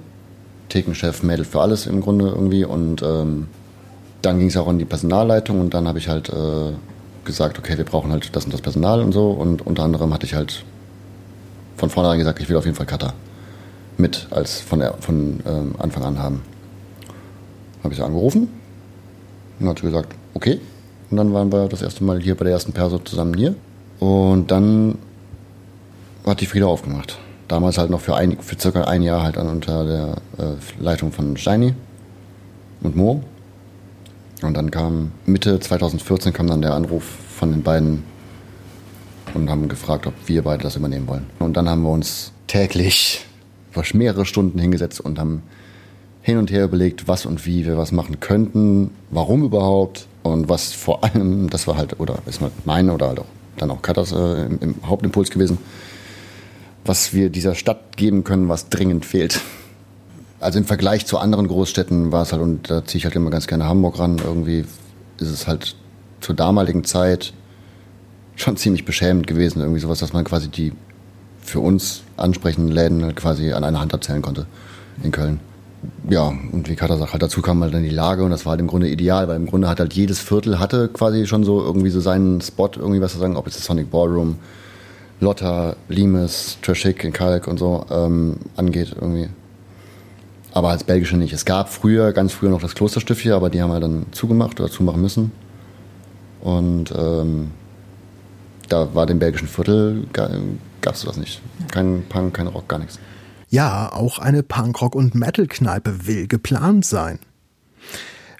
[0.70, 3.47] Thekenchef, Mädel für alles im Grunde irgendwie und ähm,
[4.22, 6.74] dann ging es auch an die Personalleitung und dann habe ich halt äh,
[7.26, 9.30] gesagt, okay, wir brauchen halt das und das Personal und so.
[9.32, 10.63] Und unter anderem hatte ich halt
[11.76, 13.13] von vornherein gesagt, ich will auf jeden Fall Cutter.
[13.97, 16.41] mit als von, der, von ähm, Anfang an haben.
[17.84, 18.47] Habe ich sie angerufen
[19.59, 20.59] und hat sie gesagt, okay.
[21.09, 23.55] Und dann waren wir das erste Mal hier bei der ersten Perso zusammen hier.
[23.99, 24.97] Und dann
[26.26, 27.18] hat die Frieda aufgemacht.
[27.47, 31.38] Damals halt noch für, ein, für circa ein Jahr halt unter der äh, Leitung von
[31.38, 31.74] Steini
[32.82, 33.24] und Mo.
[34.41, 37.03] Und dann kam Mitte 2014 kam dann der Anruf
[37.35, 38.03] von den beiden
[39.33, 41.25] und haben gefragt, ob wir beide das übernehmen wollen.
[41.39, 43.25] Und dann haben wir uns täglich
[43.73, 45.43] über mehrere Stunden hingesetzt und haben
[46.21, 50.73] hin und her überlegt, was und wie wir was machen könnten, warum überhaupt und was
[50.73, 53.25] vor allem, das war halt, oder ist meine oder halt auch
[53.57, 55.57] dann auch Katas äh, im, im Hauptimpuls gewesen,
[56.85, 59.41] was wir dieser Stadt geben können, was dringend fehlt.
[60.39, 63.31] Also im Vergleich zu anderen Großstädten war es halt, und da ziehe ich halt immer
[63.31, 64.65] ganz gerne Hamburg ran, irgendwie
[65.19, 65.75] ist es halt
[66.21, 67.33] zur damaligen Zeit
[68.35, 70.73] schon ziemlich beschämend gewesen, irgendwie sowas, dass man quasi die
[71.41, 74.45] für uns ansprechenden Läden halt quasi an einer Hand abzählen konnte
[75.03, 75.39] in Köln.
[76.09, 78.51] Ja, und wie Katha sagt, halt dazu kam halt dann die Lage und das war
[78.51, 81.61] halt im Grunde ideal, weil im Grunde hat halt jedes Viertel hatte quasi schon so
[81.61, 84.38] irgendwie so seinen Spot, irgendwie was zu sagen, ob es das Sonic Ballroom,
[85.19, 89.29] Lotta, Limes, Trashik in Kalk und so ähm, angeht irgendwie.
[90.54, 91.34] Aber als Belgische nicht.
[91.34, 94.60] Es gab früher, ganz früher noch das Klosterstift hier, aber die haben halt dann zugemacht
[94.60, 95.32] oder zumachen müssen.
[96.41, 97.52] Und ähm,
[98.70, 100.32] da war dem belgischen Viertel, gab
[100.95, 101.41] es das nicht.
[101.72, 103.00] Kein Punk, kein Rock, gar nichts.
[103.50, 107.20] Ja, auch eine Punkrock- und Metal-Kneipe will geplant sein.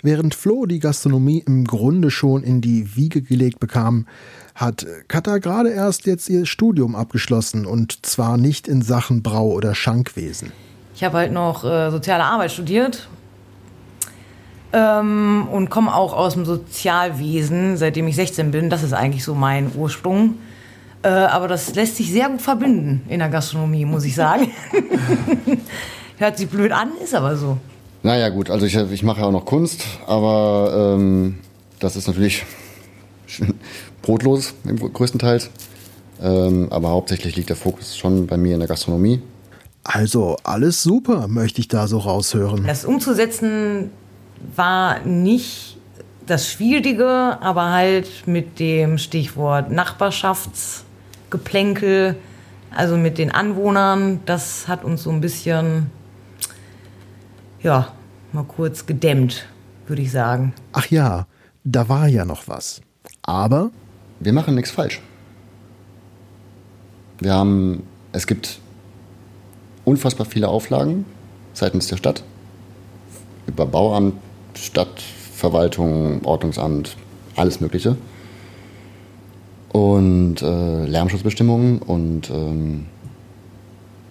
[0.04, 4.06] Während Flo die Gastronomie im Grunde schon in die Wiege gelegt bekam,
[4.54, 9.76] hat Katha gerade erst jetzt ihr Studium abgeschlossen und zwar nicht in Sachen Brau- oder
[9.76, 10.52] Schankwesen.
[10.98, 13.08] Ich habe halt noch äh, soziale Arbeit studiert
[14.74, 18.72] ähm, und komme auch aus dem Sozialwesen, seitdem ich 16 bin.
[18.72, 20.40] Das ist eigentlich so mein Ursprung.
[21.04, 24.52] Äh, aber das lässt sich sehr gut verbinden in der Gastronomie, muss ich sagen.
[26.18, 27.60] Hört sich blöd an, ist aber so.
[28.02, 31.38] Naja, gut, also ich, ich mache ja auch noch Kunst, aber ähm,
[31.80, 32.44] das ist natürlich
[34.02, 35.52] brotlos im größtenteils.
[36.24, 39.22] Ähm, aber hauptsächlich liegt der Fokus schon bei mir in der Gastronomie.
[39.88, 42.68] Also alles super, möchte ich da so raushören.
[42.68, 43.90] Das umzusetzen
[44.54, 45.78] war nicht
[46.26, 52.18] das Schwierige, aber halt mit dem Stichwort Nachbarschaftsgeplänkel,
[52.76, 55.90] also mit den Anwohnern, das hat uns so ein bisschen,
[57.64, 57.94] ja,
[58.34, 59.46] mal kurz gedämmt,
[59.88, 60.54] würde ich sagen.
[60.74, 61.28] Ach ja,
[61.64, 62.82] da war ja noch was.
[63.22, 63.72] Aber
[64.20, 65.00] wir machen nichts falsch.
[67.20, 68.60] Wir haben, es gibt
[69.88, 71.06] unfassbar viele Auflagen
[71.54, 72.22] seitens der Stadt
[73.48, 74.16] über Bauamt,
[74.54, 76.98] Stadtverwaltung, Ordnungsamt,
[77.38, 77.96] alles Mögliche.
[79.70, 82.88] Und äh, Lärmschutzbestimmungen und ähm,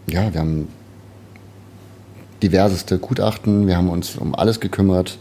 [0.09, 0.69] ja, wir haben
[2.43, 5.19] diverseste Gutachten, wir haben uns um alles gekümmert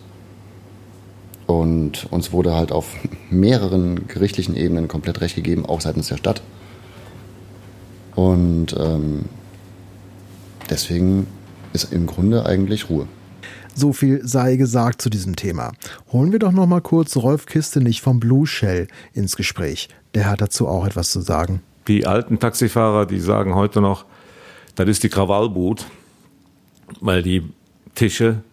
[1.48, 2.96] und uns wurde halt auf
[3.30, 6.42] mehreren gerichtlichen Ebenen komplett recht gegeben, auch seitens der Stadt.
[8.16, 9.26] Und ähm,
[10.70, 11.28] deswegen
[11.74, 13.08] ist im Grunde eigentlich Ruhe.
[13.74, 15.74] So viel sei gesagt zu diesem Thema.
[16.14, 19.90] Holen wir doch noch mal kurz Rolf Kistenich vom Blue Shell ins Gespräch.
[20.14, 21.62] Der hat dazu auch etwas zu sagen.
[21.88, 24.06] Die alten Taxifahrer, die sagen heute noch,
[24.76, 25.86] das ist die Krawallboot,
[27.02, 27.44] weil die
[27.96, 28.44] Tische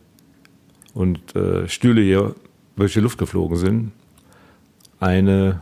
[0.93, 2.35] und äh, Stühle hier
[2.77, 3.93] durch die Luft geflogen sind.
[4.99, 5.61] Eine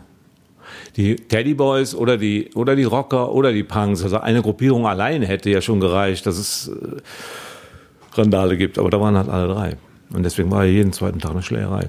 [1.00, 5.22] die Teddy Boys oder die oder die Rocker oder die Punks, also eine Gruppierung allein
[5.22, 9.76] hätte ja schon gereicht, dass es äh, Randale gibt, aber da waren halt alle drei.
[10.12, 11.88] Und deswegen war ja jeden zweiten Tag eine Schlägerei.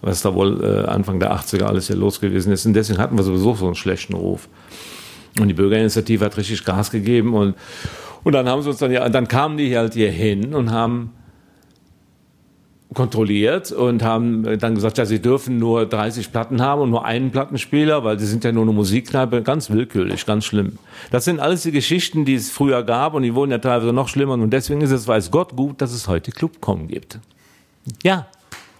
[0.00, 2.64] Was da wohl äh, Anfang der 80er alles hier los gewesen ist.
[2.64, 4.48] Und deswegen hatten wir sowieso so einen schlechten Ruf.
[5.38, 7.54] Und die Bürgerinitiative hat richtig Gas gegeben und,
[8.24, 11.12] und dann haben sie uns dann ja, dann kamen die halt hier hin und haben
[12.96, 17.30] kontrolliert und haben dann gesagt, ja, sie dürfen nur 30 Platten haben und nur einen
[17.30, 20.78] Plattenspieler, weil sie sind ja nur eine Musikkneipe, ganz willkürlich, ganz schlimm.
[21.10, 24.08] Das sind alles die Geschichten, die es früher gab und die wurden ja teilweise noch
[24.08, 27.18] schlimmer und deswegen ist es, weiß Gott gut, dass es heute Clubcom gibt.
[28.02, 28.28] Ja,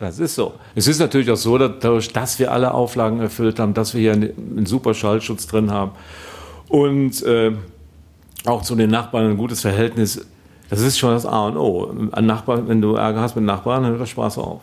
[0.00, 0.54] das ist so.
[0.74, 4.12] Es ist natürlich auch so, dadurch, dass wir alle Auflagen erfüllt haben, dass wir hier
[4.14, 5.92] einen, super Schallschutz drin haben
[6.68, 7.52] und äh,
[8.46, 10.26] auch zu den Nachbarn ein gutes Verhältnis
[10.68, 11.92] das ist schon das A und O.
[12.12, 14.62] Ein Nachbar, wenn du Ärger hast mit Nachbarn, dann hört der Spaß auf.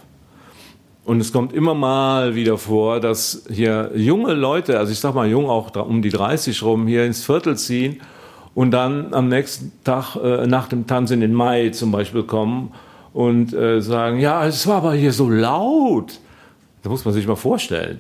[1.06, 5.28] Und es kommt immer mal wieder vor, dass hier junge Leute, also ich sag mal
[5.28, 8.00] jung auch um die 30 rum, hier ins Viertel ziehen
[8.56, 12.72] und dann am nächsten Tag äh, nach dem Tanz in den Mai zum Beispiel kommen
[13.14, 16.20] und äh, sagen, ja, es war aber hier so laut.
[16.84, 18.00] Das muss man sich mal vorstellen.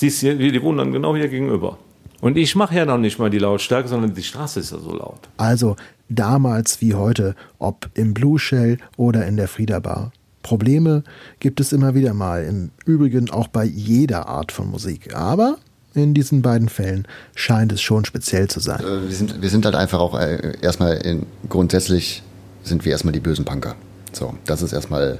[0.00, 1.78] Die, hier, die wohnen dann genau hier gegenüber.
[2.20, 4.94] Und ich mache ja noch nicht mal die Lautstärke, sondern die Straße ist ja so
[4.94, 5.18] laut.
[5.36, 5.74] Also
[6.14, 10.12] damals wie heute, ob im Blue Shell oder in der Frieda Bar.
[10.42, 11.04] Probleme
[11.40, 15.14] gibt es immer wieder mal, im Übrigen auch bei jeder Art von Musik.
[15.14, 15.58] Aber
[15.94, 18.80] in diesen beiden Fällen scheint es schon speziell zu sein.
[18.80, 22.22] Äh, Wir sind, wir sind halt einfach auch äh, erstmal in, grundsätzlich
[22.62, 23.76] sind wir erstmal die bösen Punker.
[24.12, 25.18] So, das ist erstmal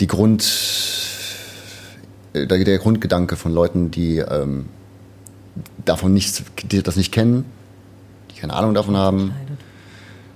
[0.00, 0.44] die Grund,
[2.32, 4.66] äh, der, Grundgedanke von Leuten, die ähm,
[5.84, 7.44] davon nichts, die das nicht kennen,
[8.36, 9.32] die keine Ahnung davon haben,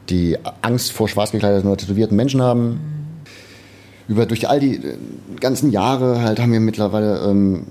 [0.08, 2.80] die Angst vor schwarz gekleideten oder tätowierten Menschen haben.
[4.08, 4.96] Über durch all die äh,
[5.38, 7.66] ganzen Jahre halt haben wir mittlerweile ähm,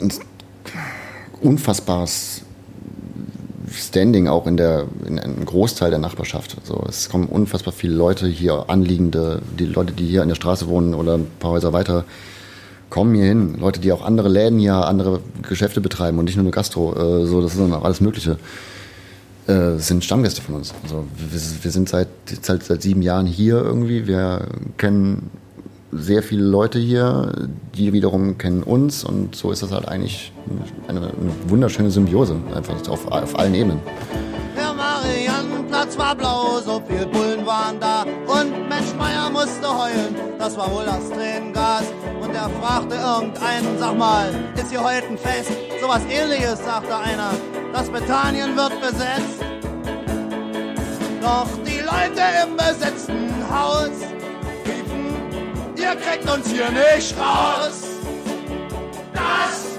[0.00, 0.10] ein
[1.42, 2.42] unfassbares
[3.70, 6.56] Standing auch in der in einem Großteil der Nachbarschaft.
[6.60, 10.68] Also es kommen unfassbar viele Leute hier, Anliegende, die Leute, die hier an der Straße
[10.68, 12.04] wohnen oder ein paar Häuser weiter,
[12.88, 13.56] kommen hier hin.
[13.58, 16.94] Leute, die auch andere Läden hier, andere Geschäfte betreiben und nicht nur eine Gastro.
[16.94, 18.38] Äh, so, das ist dann auch alles Mögliche.
[19.48, 20.74] Äh, sind Stammgäste von uns.
[20.82, 22.08] Also wir, wir sind seit,
[22.42, 24.06] seit seit sieben Jahren hier irgendwie.
[24.06, 24.46] Wir
[24.76, 25.30] kennen
[25.90, 30.32] sehr viele Leute hier, die wiederum kennen uns und so ist das halt eigentlich
[30.86, 31.12] eine, eine
[31.46, 33.80] wunderschöne Symbiose, einfach auf, auf allen Ebenen.
[34.54, 38.02] Der Mariannenplatz war blau, so viel Bullen waren da.
[38.02, 41.84] Und Mensch Meier musste heulen, das war wohl das Tränengas.
[42.20, 45.52] Und er fragte irgendeinen, sag mal, ist hier heute ein Fest?
[45.80, 47.30] Sowas ähnliches, sagte einer,
[47.72, 49.40] das Bethanien wird besetzt.
[51.20, 53.90] Doch die Leute im besetzten Haus
[54.64, 57.82] riefen, ihr kriegt uns hier nicht raus.
[59.12, 59.78] Das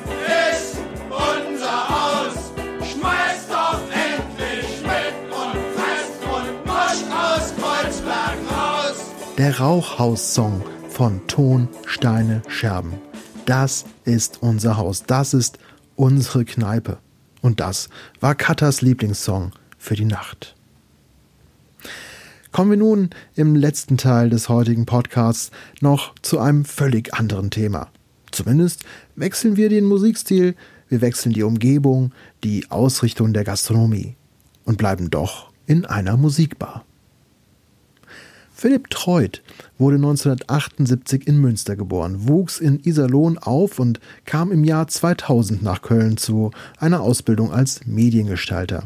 [0.53, 0.77] ist
[1.09, 2.51] unser Haus.
[2.91, 8.95] Schmeißt doch endlich mit und fresst und moscht aus Kreuzberg raus.
[9.37, 12.93] Der Rauchhaus-Song von Ton, Steine, Scherben.
[13.45, 15.57] Das ist unser Haus, das ist
[15.95, 16.99] unsere Kneipe.
[17.41, 20.55] Und das war Katas Lieblingssong für die Nacht.
[22.51, 27.89] Kommen wir nun im letzten Teil des heutigen Podcasts noch zu einem völlig anderen Thema.
[28.31, 28.83] Zumindest
[29.15, 30.55] wechseln wir den Musikstil,
[30.87, 32.11] wir wechseln die Umgebung,
[32.43, 34.15] die Ausrichtung der Gastronomie
[34.65, 36.85] und bleiben doch in einer Musikbar.
[38.59, 39.41] Philipp Treut
[39.77, 45.81] wurde 1978 in Münster geboren, wuchs in Iserlohn auf und kam im Jahr 2000 nach
[45.81, 48.83] Köln zu einer Ausbildung als Mediengestalter.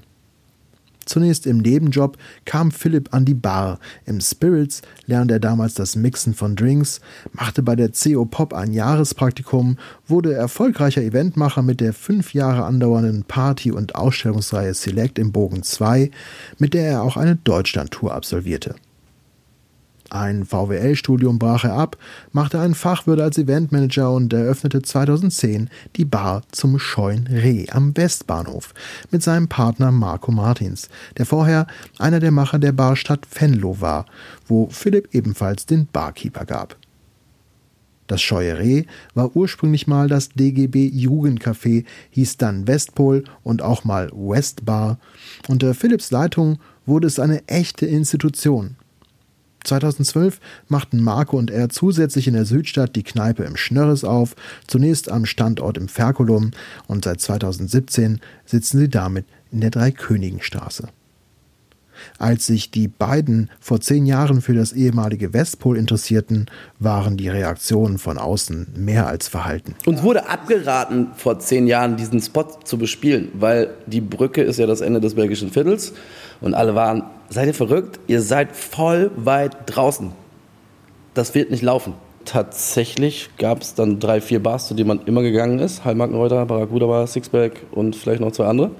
[1.05, 3.79] Zunächst im Nebenjob kam Philipp an die Bar.
[4.05, 7.01] Im Spirits lernte er damals das Mixen von Drinks,
[7.31, 13.23] machte bei der CO Pop ein Jahrespraktikum, wurde erfolgreicher Eventmacher mit der fünf Jahre andauernden
[13.23, 16.11] Party- und Ausstellungsreihe Select im Bogen 2,
[16.59, 18.75] mit der er auch eine Deutschlandtour absolvierte.
[20.13, 21.97] Ein VWL-Studium brach er ab,
[22.31, 28.75] machte einen Fachwirt als Eventmanager und eröffnete 2010 die Bar zum Scheuen Reh am Westbahnhof
[29.09, 31.65] mit seinem Partner Marco Martins, der vorher
[31.97, 34.05] einer der Macher der Barstadt Venlo war,
[34.47, 36.75] wo Philipp ebenfalls den Barkeeper gab.
[38.05, 38.83] Das Scheue Reh
[39.15, 44.99] war ursprünglich mal das DGB Jugendcafé, hieß dann Westpol und auch mal Westbar.
[45.47, 48.75] Unter Philipps Leitung wurde es eine echte Institution.
[49.63, 54.35] 2012 machten Marco und er zusätzlich in der Südstadt die Kneipe im Schnörres auf,
[54.67, 56.51] zunächst am Standort im Ferkulum
[56.87, 60.89] und seit 2017 sitzen sie damit in der Dreikönigenstraße.
[62.17, 66.47] Als sich die beiden vor zehn Jahren für das ehemalige Westpol interessierten,
[66.79, 69.75] waren die Reaktionen von außen mehr als verhalten.
[69.85, 74.67] Uns wurde abgeraten, vor zehn Jahren diesen Spot zu bespielen, weil die Brücke ist ja
[74.67, 75.93] das Ende des belgischen Viertels
[76.41, 77.99] und alle waren, seid ihr verrückt?
[78.07, 80.11] Ihr seid voll weit draußen.
[81.13, 81.93] Das wird nicht laufen.
[82.25, 85.83] Tatsächlich gab es dann drei, vier Bars, zu denen man immer gegangen ist.
[85.83, 88.71] Heilmarkenreuter, Barracuda Bar, Sixpack und vielleicht noch zwei andere.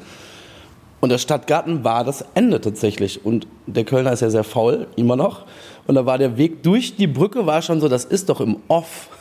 [1.04, 3.26] Und der Stadtgarten war das Ende tatsächlich.
[3.26, 5.44] Und der Kölner ist ja sehr faul, immer noch.
[5.86, 8.56] Und da war der Weg durch die Brücke, war schon so, das ist doch im
[8.70, 9.10] Off.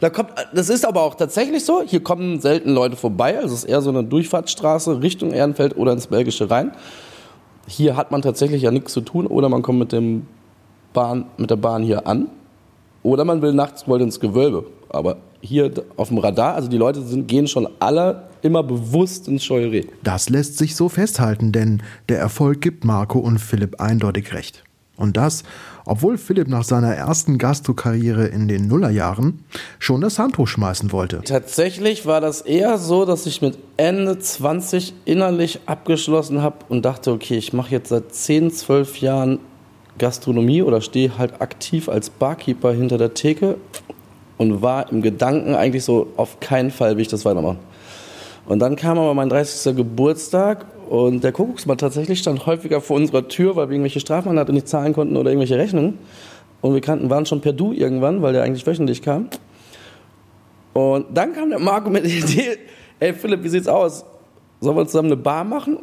[0.00, 1.82] Da kommt, das ist aber auch tatsächlich so.
[1.82, 3.38] Hier kommen selten Leute vorbei.
[3.38, 6.72] Also es ist eher so eine Durchfahrtsstraße Richtung Ehrenfeld oder ins Belgische rein.
[7.66, 9.26] Hier hat man tatsächlich ja nichts zu tun.
[9.26, 10.26] Oder man kommt mit, dem
[10.92, 12.28] Bahn, mit der Bahn hier an.
[13.02, 14.66] Oder man will nachts wohl ins Gewölbe.
[14.90, 19.44] Aber hier auf dem Radar, also die Leute sind, gehen schon alle immer bewusst ins
[19.44, 19.86] Scheuré.
[20.02, 24.64] Das lässt sich so festhalten, denn der Erfolg gibt Marco und Philipp eindeutig recht.
[24.96, 25.44] Und das,
[25.84, 29.44] obwohl Philipp nach seiner ersten Gastro-Karriere in den Nullerjahren
[29.78, 31.22] schon das Handtuch schmeißen wollte.
[31.24, 37.12] Tatsächlich war das eher so, dass ich mit Ende 20 innerlich abgeschlossen habe und dachte,
[37.12, 39.38] okay, ich mache jetzt seit 10, 12 Jahren
[39.98, 43.56] Gastronomie oder stehe halt aktiv als Barkeeper hinter der Theke
[44.38, 47.58] und war im Gedanken eigentlich so, auf keinen Fall will ich das weitermachen.
[48.46, 49.76] Und dann kam aber mein 30.
[49.76, 54.68] Geburtstag Und der Kuckucksmann tatsächlich stand häufiger vor unserer Tür, weil wir irgendwelche Strafmandate nicht
[54.68, 55.98] zahlen konnten oder irgendwelche Rechnungen.
[56.62, 59.28] Und wir kannten, waren schon per Du irgendwann, weil der eigentlich wöchentlich kam.
[60.72, 62.58] Und dann kam der Marco mit der Idee,
[63.00, 64.04] ey Philipp, wie sieht's aus?
[64.60, 65.78] Sollen wir zusammen eine Bar machen?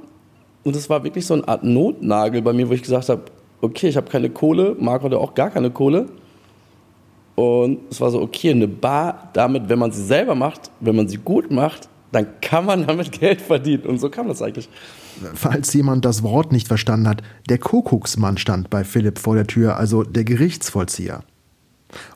[0.64, 3.22] Und das war wirklich so eine Art Notnagel bei mir, wo ich gesagt habe,
[3.62, 6.08] okay, ich habe keine Kohle, Marco hatte auch gar keine Kohle.
[7.36, 11.08] Und es war so, okay, eine Bar, damit, wenn man sie selber macht, wenn man
[11.08, 13.84] sie gut macht, dann kann man damit Geld verdienen.
[13.84, 14.70] Und so kam das eigentlich.
[15.34, 19.78] Falls jemand das Wort nicht verstanden hat, der Kuckucksmann stand bei Philipp vor der Tür,
[19.78, 21.24] also der Gerichtsvollzieher.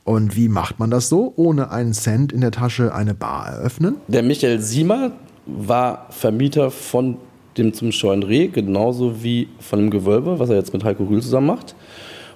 [0.03, 3.97] Und wie macht man das so, ohne einen Cent in der Tasche eine Bar eröffnen?
[4.07, 5.11] Der Michael Siemer
[5.45, 7.17] war Vermieter von
[7.57, 11.21] dem zum Scheuen Reh, genauso wie von dem Gewölbe, was er jetzt mit Heiko Rühl
[11.21, 11.75] zusammen macht.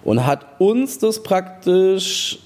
[0.04, 2.40] Und hat uns das praktisch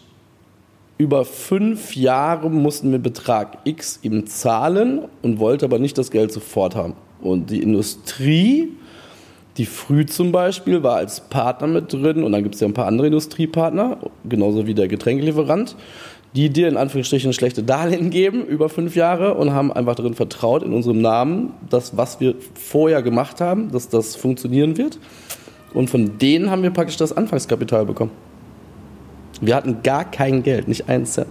[0.97, 6.31] über fünf Jahre mussten wir Betrag X ihm zahlen und wollte aber nicht das Geld
[6.31, 6.93] sofort haben.
[7.21, 8.69] Und die Industrie,
[9.57, 12.73] die Früh zum Beispiel, war als Partner mit drin und dann gibt es ja ein
[12.73, 15.75] paar andere Industriepartner, genauso wie der Getränkelieferant,
[16.35, 20.63] die dir in Anführungsstrichen schlechte Darlehen geben über fünf Jahre und haben einfach darin vertraut,
[20.63, 24.99] in unserem Namen, dass was wir vorher gemacht haben, dass das funktionieren wird.
[25.73, 28.11] Und von denen haben wir praktisch das Anfangskapital bekommen.
[29.41, 31.29] Wir hatten gar kein Geld, nicht einen Cent.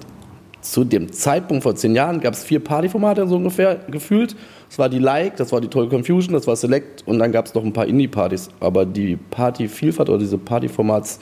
[0.61, 4.35] Zu dem Zeitpunkt vor zehn Jahren gab es vier Partyformate so ungefähr gefühlt.
[4.69, 7.47] Das war die Like, das war die Total Confusion, das war Select und dann gab
[7.47, 8.49] es noch ein paar Indie-Partys.
[8.59, 11.21] Aber die Partyvielfalt oder diese Partyformats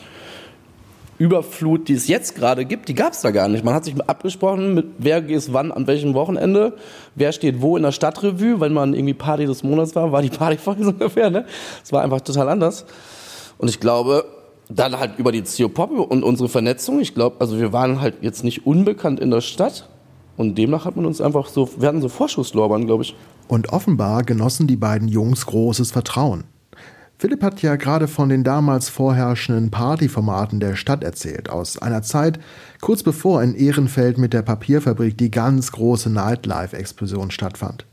[1.16, 3.64] Überflut, die es jetzt gerade gibt, die gab es da gar nicht.
[3.64, 6.72] Man hat sich abgesprochen, mit wer ist wann, an welchem Wochenende,
[7.14, 8.60] wer steht wo in der Stadtrevue.
[8.60, 11.30] Wenn man irgendwie Party des Monats war, war die Partyfolge so ungefähr.
[11.30, 11.44] Ne?
[11.90, 12.84] War einfach total anders.
[13.58, 14.24] Und ich glaube,
[14.74, 17.00] dann halt über die CO-Pop und unsere Vernetzung.
[17.00, 19.88] Ich glaube, also wir waren halt jetzt nicht unbekannt in der Stadt.
[20.36, 23.14] Und demnach hat man uns einfach so, wir hatten so Vorschusslorbeeren, glaube ich.
[23.46, 26.44] Und offenbar genossen die beiden Jungs großes Vertrauen.
[27.18, 32.40] Philipp hat ja gerade von den damals vorherrschenden Partyformaten der Stadt erzählt, aus einer Zeit
[32.80, 37.86] kurz bevor in Ehrenfeld mit der Papierfabrik die ganz große Nightlife-Explosion stattfand.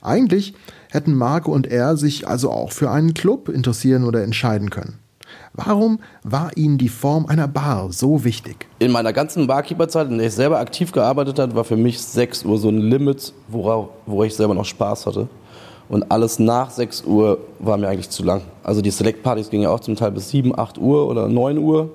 [0.00, 0.54] Eigentlich
[0.90, 4.98] hätten Marco und er sich also auch für einen Club interessieren oder entscheiden können.
[5.56, 8.66] Warum war Ihnen die Form einer Bar so wichtig?
[8.80, 12.44] In meiner ganzen Barkeeper-Zeit, in der ich selber aktiv gearbeitet habe, war für mich 6
[12.44, 15.28] Uhr so ein Limit, worauf, wo ich selber noch Spaß hatte.
[15.88, 18.42] Und alles nach 6 Uhr war mir eigentlich zu lang.
[18.64, 21.88] Also die Select-Partys gingen ja auch zum Teil bis 7, 8 Uhr oder 9 Uhr.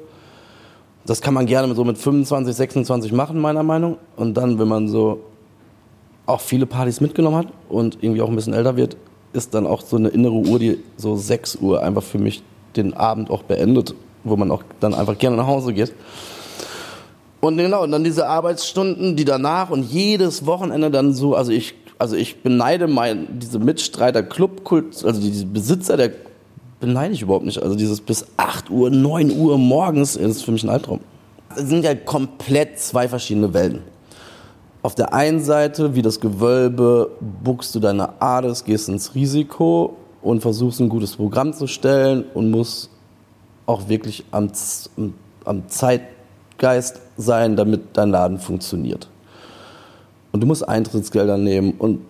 [1.06, 3.98] Das kann man gerne so mit 25, 26 machen, meiner Meinung.
[4.16, 5.20] Und dann, wenn man so
[6.26, 8.96] auch viele Partys mitgenommen hat und irgendwie auch ein bisschen älter wird,
[9.34, 12.42] ist dann auch so eine innere Uhr, die so 6 Uhr einfach für mich
[12.76, 13.94] den Abend auch beendet,
[14.24, 15.94] wo man auch dann einfach gerne nach Hause geht.
[17.42, 21.74] Und genau, und dann diese Arbeitsstunden, die danach und jedes Wochenende dann so, also ich,
[21.98, 26.12] also ich beneide mein, diese Mitstreiter Clubkult, also diese Besitzer, der
[26.80, 27.62] beneide ich überhaupt nicht.
[27.62, 31.00] Also dieses bis 8 Uhr, 9 Uhr morgens ist für mich ein Albtraum.
[31.56, 33.82] Das sind ja komplett zwei verschiedene Welten.
[34.82, 37.12] Auf der einen Seite, wie das Gewölbe,
[37.44, 42.52] buchst du deine Ades, gehst ins Risiko und versuchst ein gutes Programm zu stellen und
[42.52, 42.90] musst
[43.66, 44.50] auch wirklich am,
[45.46, 49.08] am Zeitgeist sein, damit dein Laden funktioniert.
[50.32, 52.02] Und du musst Eintrittsgelder nehmen und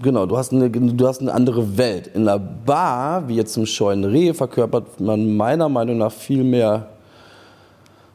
[0.00, 2.08] genau, du hast eine, du hast eine andere Welt.
[2.08, 6.88] In der Bar, wie jetzt zum Scheuen Reh, verkörpert man meiner Meinung nach viel mehr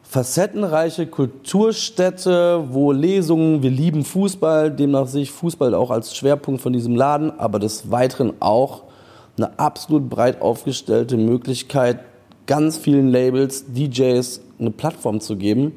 [0.02, 6.74] facettenreiche Kulturstätte, wo Lesungen, wir lieben Fußball, demnach sehe ich Fußball auch als Schwerpunkt von
[6.74, 8.82] diesem Laden, aber des Weiteren auch
[9.42, 12.00] eine absolut breit aufgestellte Möglichkeit,
[12.46, 15.72] ganz vielen Labels, DJs eine Plattform zu geben.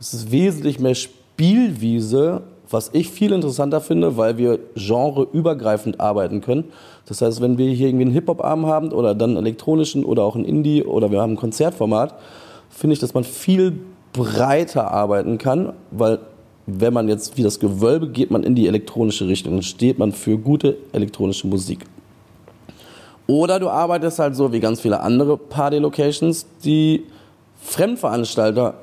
[0.00, 6.64] Es ist wesentlich mehr Spielwiese, was ich viel interessanter finde, weil wir genreübergreifend arbeiten können.
[7.06, 10.36] Das heißt, wenn wir hier irgendwie einen Hip-Hop-Abend haben oder dann einen elektronischen oder auch
[10.36, 12.14] einen Indie oder wir haben ein Konzertformat,
[12.68, 13.80] finde ich, dass man viel
[14.12, 16.18] breiter arbeiten kann, weil
[16.66, 20.12] wenn man jetzt wie das Gewölbe geht, man in die elektronische Richtung, dann steht man
[20.12, 21.86] für gute elektronische Musik.
[23.30, 27.04] Oder du arbeitest halt so wie ganz viele andere Party-Locations, die
[27.60, 28.74] Fremdveranstalter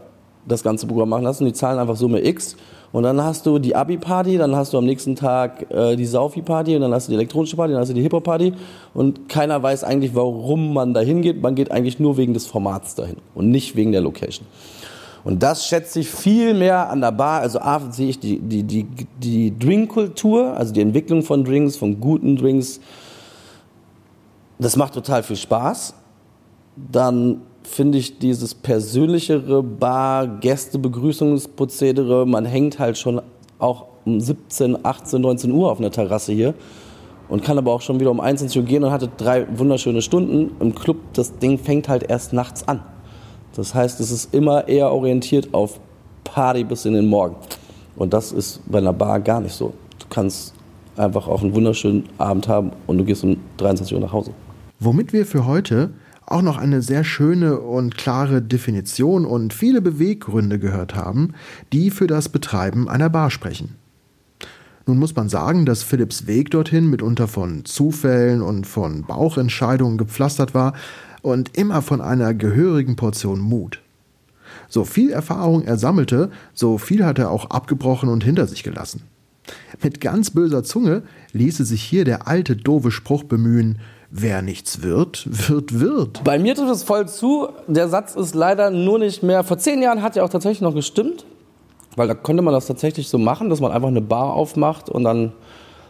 [0.47, 1.45] das ganze Programm machen lassen.
[1.45, 2.55] Die zahlen einfach Summe X.
[2.91, 6.75] Und dann hast du die Abi-Party, dann hast du am nächsten Tag äh, die Saufi-Party
[6.75, 8.53] und dann hast du die elektronische Party, dann hast du die Hip-Hop-Party.
[8.93, 11.41] Und keiner weiß eigentlich, warum man da hingeht.
[11.41, 14.45] Man geht eigentlich nur wegen des Formats dahin und nicht wegen der Location.
[15.23, 17.41] Und das schätze ich viel mehr an der Bar.
[17.41, 18.85] Also A, sehe ich die, die, die,
[19.17, 22.79] die Drinkkultur, also die Entwicklung von Drinks, von guten Drinks,
[24.60, 25.95] das macht total viel Spaß.
[26.91, 33.22] Dann finde ich dieses persönlichere Bar-Gäste-Begrüßungsprozedere, man hängt halt schon
[33.60, 36.53] auch um 17, 18, 19 Uhr auf einer Terrasse hier
[37.28, 40.51] und kann aber auch schon wieder um 21 Uhr gehen und hatte drei wunderschöne Stunden.
[40.60, 42.82] Im Club, das Ding fängt halt erst nachts an.
[43.56, 45.80] Das heißt, es ist immer eher orientiert auf
[46.24, 47.36] Party bis in den Morgen.
[47.95, 49.74] Und das ist bei einer Bar gar nicht so.
[49.99, 50.53] Du kannst
[50.97, 54.32] einfach auch einen wunderschönen Abend haben und du gehst um 23 Uhr nach Hause.
[54.80, 55.91] Womit wir für heute
[56.26, 61.34] auch noch eine sehr schöne und klare Definition und viele Beweggründe gehört haben,
[61.71, 63.76] die für das Betreiben einer Bar sprechen.
[64.88, 70.53] Nun muss man sagen, dass Philipps Weg dorthin mitunter von Zufällen und von Bauchentscheidungen gepflastert
[70.53, 70.73] war
[71.21, 73.82] und immer von einer gehörigen Portion Mut.
[74.67, 79.03] So viel Erfahrung er sammelte, so viel hat er auch abgebrochen und hinter sich gelassen.
[79.82, 81.03] Mit ganz böser Zunge
[81.34, 83.80] ließe sich hier der alte doofe Spruch bemühen,
[84.18, 86.24] wer nichts wird, wird wird.
[86.24, 87.49] Bei mir trifft es voll zu.
[87.68, 89.43] Der Satz ist leider nur nicht mehr.
[89.43, 91.26] Vor zehn Jahren hat er auch tatsächlich noch gestimmt,
[91.97, 95.03] weil da konnte man das tatsächlich so machen, dass man einfach eine Bar aufmacht und
[95.03, 95.34] dann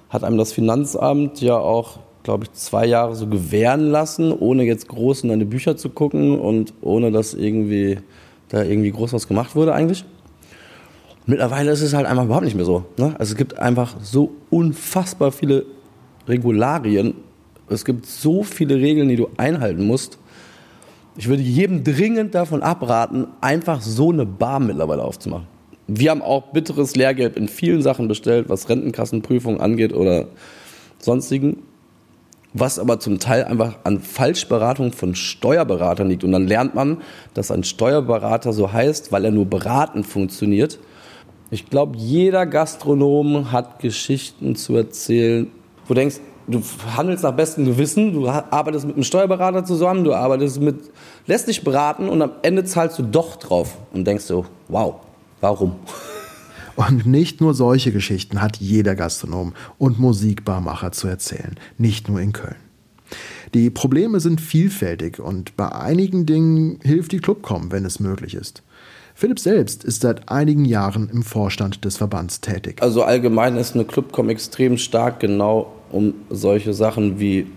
[0.10, 4.88] hat einem das Finanzamt ja auch, glaube ich, zwei Jahre so gewähren lassen, ohne jetzt
[4.88, 8.00] groß in deine Bücher zu gucken und ohne dass irgendwie
[8.50, 10.04] da irgendwie groß was gemacht wurde eigentlich.
[11.28, 12.86] Mittlerweile ist es halt einfach überhaupt nicht mehr so.
[12.98, 13.16] Ne?
[13.18, 15.66] Also es gibt einfach so unfassbar viele
[16.28, 17.16] Regularien.
[17.70, 20.18] Es gibt so viele Regeln, die du einhalten musst.
[21.18, 25.48] Ich würde jedem dringend davon abraten, einfach so eine Bar mittlerweile aufzumachen.
[25.88, 30.28] Wir haben auch bitteres Lehrgeld in vielen Sachen bestellt, was Rentenkassenprüfungen angeht oder
[31.00, 31.64] sonstigen,
[32.54, 36.24] was aber zum Teil einfach an Falschberatung von Steuerberatern liegt.
[36.24, 36.98] Und dann lernt man,
[37.34, 40.80] dass ein Steuerberater so heißt, weil er nur beratend funktioniert.
[41.52, 45.48] Ich glaube, jeder Gastronom hat Geschichten zu erzählen,
[45.88, 46.62] wo du denkst, du
[46.96, 50.92] handelst nach bestem Gewissen, du arbeitest mit einem Steuerberater zusammen, du arbeitest mit,
[51.28, 54.96] lässt dich beraten und am Ende zahlst du doch drauf und denkst so, wow,
[55.42, 55.76] warum?
[56.76, 62.34] Und nicht nur solche Geschichten hat jeder Gastronom und Musikbarmacher zu erzählen, nicht nur in
[62.34, 62.58] Köln.
[63.54, 68.62] Die Probleme sind vielfältig und bei einigen Dingen hilft die Clubcom, wenn es möglich ist.
[69.14, 72.82] Philipp selbst ist seit einigen Jahren im Vorstand des Verbands tätig.
[72.82, 77.48] Also allgemein ist eine Clubcom extrem stark genau um solche Sachen wie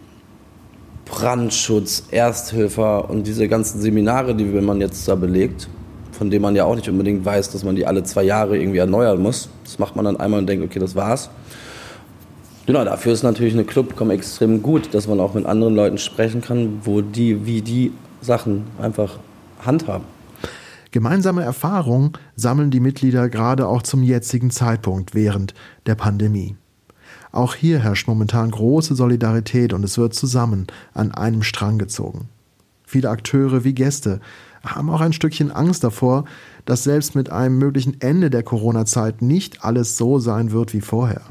[1.04, 5.68] Brandschutz, Ersthilfe und diese ganzen Seminare, die man jetzt da belegt,
[6.12, 8.78] von denen man ja auch nicht unbedingt weiß, dass man die alle zwei Jahre irgendwie
[8.78, 9.48] erneuern muss.
[9.64, 11.30] Das macht man dann einmal und denkt, okay, das war's.
[12.66, 16.40] Genau, dafür ist natürlich eine Clubcom extrem gut, dass man auch mit anderen Leuten sprechen
[16.40, 19.18] kann, wo die, wie die Sachen einfach
[19.64, 20.04] handhaben.
[20.90, 25.54] Gemeinsame Erfahrungen sammeln die Mitglieder gerade auch zum jetzigen Zeitpunkt während
[25.86, 26.56] der Pandemie.
[27.32, 32.28] Auch hier herrscht momentan große Solidarität und es wird zusammen an einem Strang gezogen.
[32.84, 34.20] Viele Akteure wie Gäste
[34.64, 36.24] haben auch ein Stückchen Angst davor,
[36.64, 41.22] dass selbst mit einem möglichen Ende der Corona-Zeit nicht alles so sein wird wie vorher.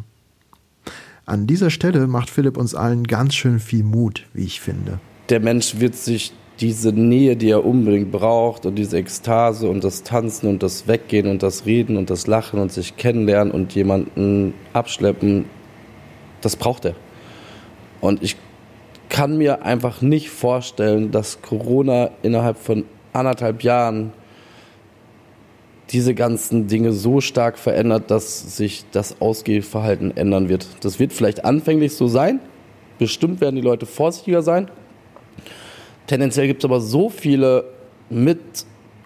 [1.26, 5.00] An dieser Stelle macht Philipp uns allen ganz schön viel Mut, wie ich finde.
[5.30, 10.04] Der Mensch wird sich diese Nähe, die er unbedingt braucht und diese Ekstase und das
[10.04, 14.54] Tanzen und das Weggehen und das Reden und das Lachen und sich kennenlernen und jemanden
[14.74, 15.46] abschleppen,
[16.42, 16.96] das braucht er.
[18.02, 18.36] Und ich
[19.10, 24.14] kann mir einfach nicht vorstellen, dass Corona innerhalb von anderthalb Jahren
[25.92, 30.68] diese ganzen Dinge so stark verändert, dass sich das Ausgehverhalten ändern wird.
[30.82, 32.42] Das wird vielleicht anfänglich so sein.
[33.00, 34.70] Bestimmt werden die Leute vorsichtiger sein.
[36.08, 37.66] Tendenziell gibt es aber so viele
[38.10, 38.40] mit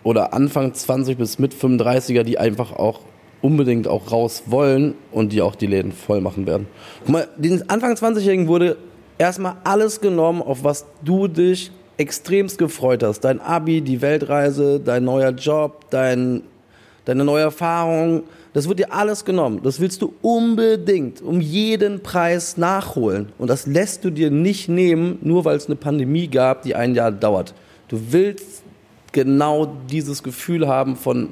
[0.04, 3.02] oder Anfang 20 bis mit 35er, die einfach auch
[3.42, 6.68] unbedingt auch raus wollen und die auch die Läden voll machen werden.
[7.02, 8.78] Guck mal, den Anfang 20-Jährigen wurde
[9.18, 13.22] erstmal alles genommen, auf was du dich extremst gefreut hast.
[13.22, 16.42] Dein Abi, die Weltreise, dein neuer Job, dein,
[17.06, 18.24] deine neue Erfahrung.
[18.54, 19.62] Das wird dir alles genommen.
[19.64, 23.30] Das willst du unbedingt um jeden Preis nachholen.
[23.38, 26.96] Und das lässt du dir nicht nehmen, nur weil es eine Pandemie gab, die ein
[26.96, 27.54] Jahr dauert.
[27.88, 28.64] Du willst
[29.12, 31.30] genau dieses Gefühl haben von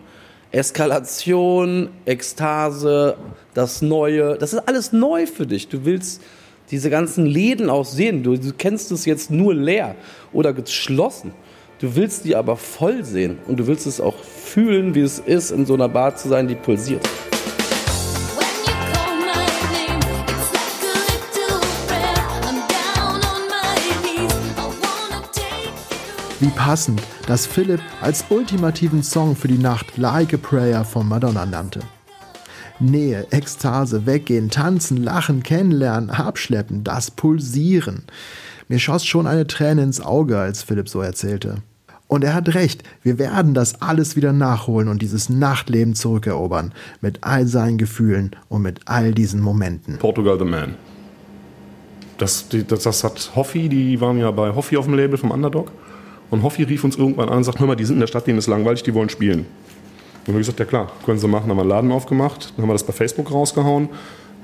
[0.52, 3.18] Eskalation, Ekstase,
[3.54, 4.36] das Neue.
[4.38, 5.68] Das ist alles neu für dich.
[5.68, 6.22] Du willst
[6.72, 8.24] diese ganzen Läden auch sehen.
[8.24, 9.96] Du, du kennst es jetzt nur leer
[10.34, 11.34] oder geschlossen.
[11.78, 15.52] Du willst die aber voll sehen und du willst es auch fühlen, wie es ist,
[15.52, 17.08] in so einer Bar zu sein, die pulsiert.
[26.40, 31.46] Wie passend, dass Philipp als ultimativen Song für die Nacht Like a Prayer von Madonna
[31.46, 31.82] nannte.
[32.80, 38.06] Nähe, Ekstase, weggehen, tanzen, lachen, kennenlernen, abschleppen, das Pulsieren.
[38.68, 41.58] Mir schoss schon eine Träne ins Auge, als Philipp so erzählte.
[42.08, 47.20] Und er hat recht, wir werden das alles wieder nachholen und dieses Nachtleben zurückerobern, mit
[47.22, 50.00] all seinen Gefühlen und mit all diesen Momenten.
[50.00, 50.74] Portugal the Man.
[52.18, 55.72] Das, das, das hat Hoffi, die waren ja bei Hoffi auf dem Label vom Underdog.
[56.30, 58.28] Und Hoffi rief uns irgendwann an und sagt, hör mal, die sind in der Stadt,
[58.28, 59.40] denen ist langweilig, die wollen spielen.
[59.40, 59.48] Und
[60.26, 61.50] dann habe ich gesagt, ja klar, können sie machen.
[61.50, 63.90] Dann haben wir einen Laden aufgemacht, dann haben wir das bei Facebook rausgehauen.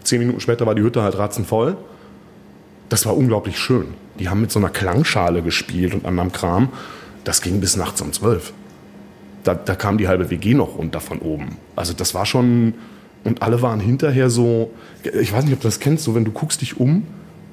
[0.03, 1.77] Zehn Minuten später war die Hütte halt ratzenvoll.
[2.89, 3.88] Das war unglaublich schön.
[4.19, 6.69] Die haben mit so einer Klangschale gespielt und anderem Kram.
[7.23, 8.53] Das ging bis nachts um zwölf.
[9.43, 11.57] Da, da kam die halbe WG noch runter von oben.
[11.75, 12.75] Also das war schon...
[13.23, 14.71] Und alle waren hinterher so...
[15.03, 17.03] Ich weiß nicht, ob du das kennst, so wenn du guckst dich um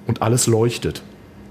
[0.07, 1.03] und alles leuchtet.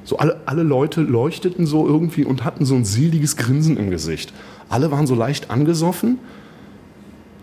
[0.04, 4.34] So alle, alle Leute leuchteten so irgendwie und hatten so ein seliges Grinsen im Gesicht.
[4.70, 6.20] Alle waren so leicht angesoffen,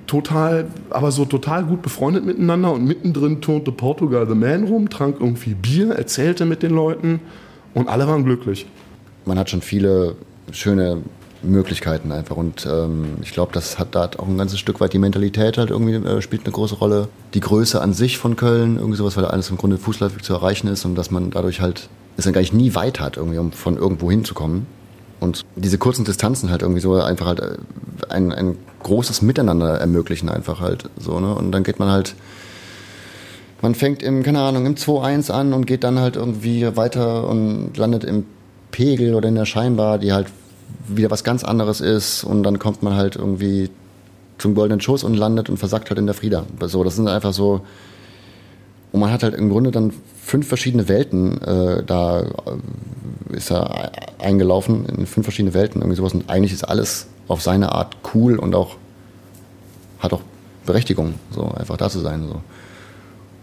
[0.07, 5.19] total, aber so total gut befreundet miteinander und mittendrin turnte Portugal the Man rum, trank
[5.21, 7.21] irgendwie Bier, erzählte mit den Leuten
[7.75, 8.67] und alle waren glücklich.
[9.25, 10.17] Man hat schon viele
[10.51, 11.03] schöne
[11.43, 14.99] Möglichkeiten einfach und ähm, ich glaube, das hat da auch ein ganzes Stück weit die
[14.99, 17.09] Mentalität halt irgendwie äh, spielt eine große Rolle.
[17.35, 20.67] Die Größe an sich von Köln, irgendwie sowas, weil alles im Grunde fußläufig zu erreichen
[20.67, 21.89] ist und dass man dadurch halt
[22.19, 24.67] es dann gar nicht nie weit hat, irgendwie, um von irgendwo hinzukommen.
[25.21, 27.57] Und diese kurzen Distanzen halt irgendwie so einfach halt äh,
[28.09, 31.35] ein, ein großes Miteinander ermöglichen einfach halt so, ne?
[31.35, 32.15] Und dann geht man halt,
[33.63, 37.77] man fängt im, keine Ahnung, im 2-1 an und geht dann halt irgendwie weiter und
[37.77, 38.27] landet im
[38.71, 40.27] Pegel oder in der Scheinbar, die halt
[40.87, 43.71] wieder was ganz anderes ist und dann kommt man halt irgendwie
[44.39, 46.47] zum goldenen Schuss und landet und versackt halt in der Frieda.
[46.67, 47.63] So, das sind einfach so,
[48.99, 53.93] und man hat halt im Grunde dann fünf verschiedene Welten, äh, da äh, ist er
[54.19, 56.15] eingelaufen in fünf verschiedene Welten, irgendwie sowas.
[56.15, 58.75] Und eigentlich ist alles auf seine Art cool und auch
[60.01, 60.23] hat auch
[60.67, 62.27] Berechtigung, so einfach da zu sein.
[62.27, 62.43] So.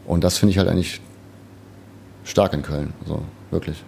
[0.06, 1.00] Und das finde ich halt eigentlich
[2.26, 3.82] stark in Köln, so wirklich.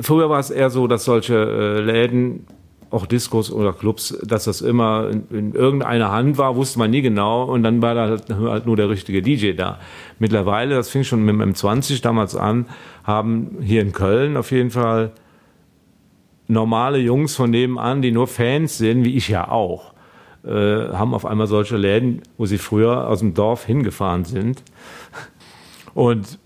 [0.00, 2.46] Früher war es eher so, dass solche äh, Läden,
[2.90, 7.02] auch Diskos oder Clubs, dass das immer in, in irgendeiner Hand war, wusste man nie
[7.02, 9.78] genau und dann war da halt, halt nur der richtige DJ da.
[10.18, 12.66] Mittlerweile, das fing schon mit dem M20 damals an,
[13.02, 15.12] haben hier in Köln auf jeden Fall
[16.46, 19.92] normale Jungs von nebenan, die nur Fans sind, wie ich ja auch,
[20.44, 24.62] äh, haben auf einmal solche Läden, wo sie früher aus dem Dorf hingefahren sind.
[25.94, 26.38] Und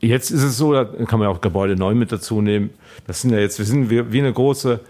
[0.00, 2.70] jetzt ist es so, da kann man ja auch Gebäude neu mit dazu nehmen.
[3.06, 4.80] Das sind ja jetzt, wir sind wie, wie eine große,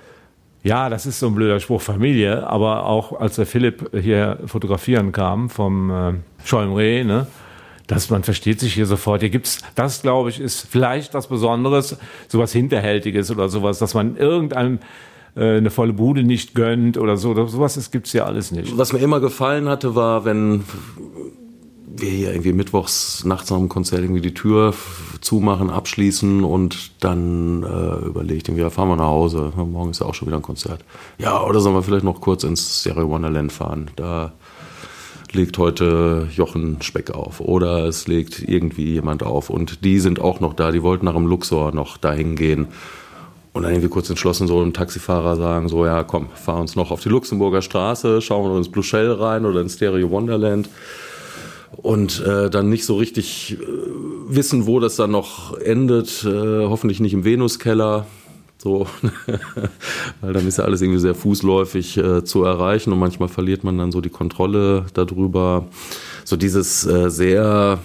[0.65, 5.12] ja, das ist so ein blöder Spruch Familie, aber auch als der Philipp hier fotografieren
[5.12, 7.27] kam vom äh, ne,
[7.87, 9.21] dass man versteht sich hier sofort.
[9.21, 11.99] Hier gibt's, das glaube ich, ist vielleicht was Besonderes,
[12.29, 14.79] sowas Hinterhältiges oder sowas, dass man irgendeinem
[15.37, 17.35] äh, eine volle Bude nicht gönnt oder so.
[17.47, 18.79] Sowas gibt es ja alles nicht.
[18.79, 20.65] Was mir immer gefallen hatte, war, wenn
[21.97, 24.74] wir hier irgendwie mittwochs nachts nach dem Konzert irgendwie die Tür
[25.20, 29.53] zumachen, abschließen und dann äh, überlegt, irgendwie, ja, fahren wir nach Hause.
[29.57, 30.84] Morgen ist ja auch schon wieder ein Konzert.
[31.18, 33.90] Ja, oder sollen wir vielleicht noch kurz ins Stereo Wonderland fahren?
[33.97, 34.32] Da
[35.32, 40.40] legt heute Jochen Speck auf oder es legt irgendwie jemand auf und die sind auch
[40.40, 42.68] noch da, die wollten nach dem Luxor noch dahin gehen
[43.53, 46.92] und dann irgendwie kurz entschlossen so einem Taxifahrer sagen, so ja komm, fahr uns noch
[46.92, 50.68] auf die Luxemburger Straße, schauen wir ins Blue Shell rein oder ins Stereo Wonderland
[51.77, 53.66] und äh, dann nicht so richtig äh,
[54.29, 58.07] wissen, wo das dann noch endet, äh, hoffentlich nicht im Venuskeller,
[58.64, 58.87] so,
[60.22, 62.93] weil dann ist ja alles irgendwie sehr fußläufig äh, zu erreichen.
[62.93, 65.66] Und manchmal verliert man dann so die Kontrolle darüber.
[66.25, 67.79] So dieses äh, sehr,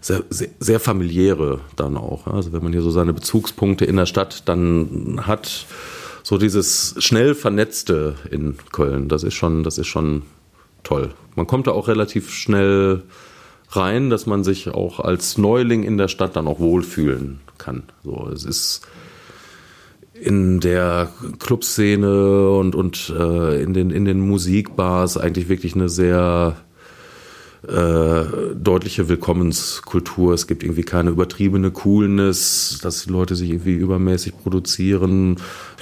[0.00, 2.26] sehr, sehr, familiäre dann auch.
[2.26, 5.66] Also wenn man hier so seine Bezugspunkte in der Stadt dann hat,
[6.24, 10.22] so dieses schnell vernetzte in Köln, das ist schon, das ist schon
[10.84, 11.10] toll.
[11.34, 13.02] Man kommt da auch relativ schnell
[13.70, 17.82] rein, dass man sich auch als Neuling in der Stadt dann auch wohlfühlen kann.
[18.04, 18.86] So, es ist
[20.14, 21.08] in der
[21.40, 26.56] Clubszene und, und äh, in, den, in den Musikbars eigentlich wirklich eine sehr
[27.68, 30.34] äh, deutliche Willkommenskultur.
[30.34, 35.36] Es gibt irgendwie keine übertriebene Coolness, dass Leute sich irgendwie übermäßig produzieren.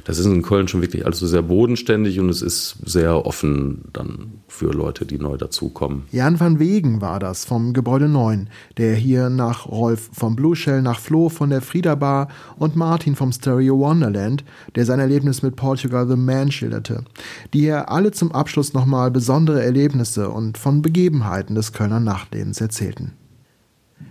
[0.05, 3.83] Das ist in Köln schon wirklich alles so sehr bodenständig und es ist sehr offen
[3.93, 6.05] dann für Leute, die neu dazukommen.
[6.13, 10.83] Jan van Wegen war das vom Gebäude 9, der hier nach Rolf vom Blue Shell,
[10.83, 12.29] nach Flo von der Frieda Bar
[12.59, 17.05] und Martin vom Stereo Wonderland, der sein Erlebnis mit Portugal the Man schilderte,
[17.53, 23.13] die hier alle zum Abschluss nochmal besondere Erlebnisse und von Begebenheiten des Kölner Nachtlebens erzählten.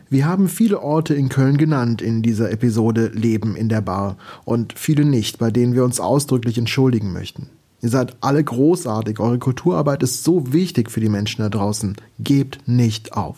[0.09, 4.73] Wir haben viele Orte in Köln genannt in dieser Episode Leben in der Bar und
[4.77, 7.49] viele nicht, bei denen wir uns ausdrücklich entschuldigen möchten.
[7.81, 11.95] Ihr seid alle großartig, eure Kulturarbeit ist so wichtig für die Menschen da draußen.
[12.19, 13.37] Gebt nicht auf.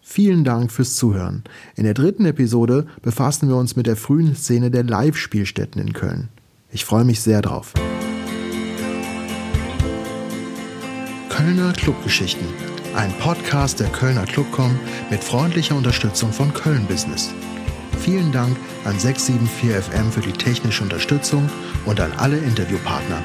[0.00, 1.42] Vielen Dank fürs Zuhören.
[1.74, 6.28] In der dritten Episode befassen wir uns mit der frühen Szene der Live-Spielstätten in Köln.
[6.70, 7.74] Ich freue mich sehr drauf.
[11.28, 12.46] Kölner Clubgeschichten.
[12.94, 14.78] Ein Podcast der Kölner Clubcom
[15.10, 17.32] mit freundlicher Unterstützung von Köln Business.
[17.98, 21.48] Vielen Dank an 674FM für die technische Unterstützung
[21.86, 23.22] und an alle Interviewpartner.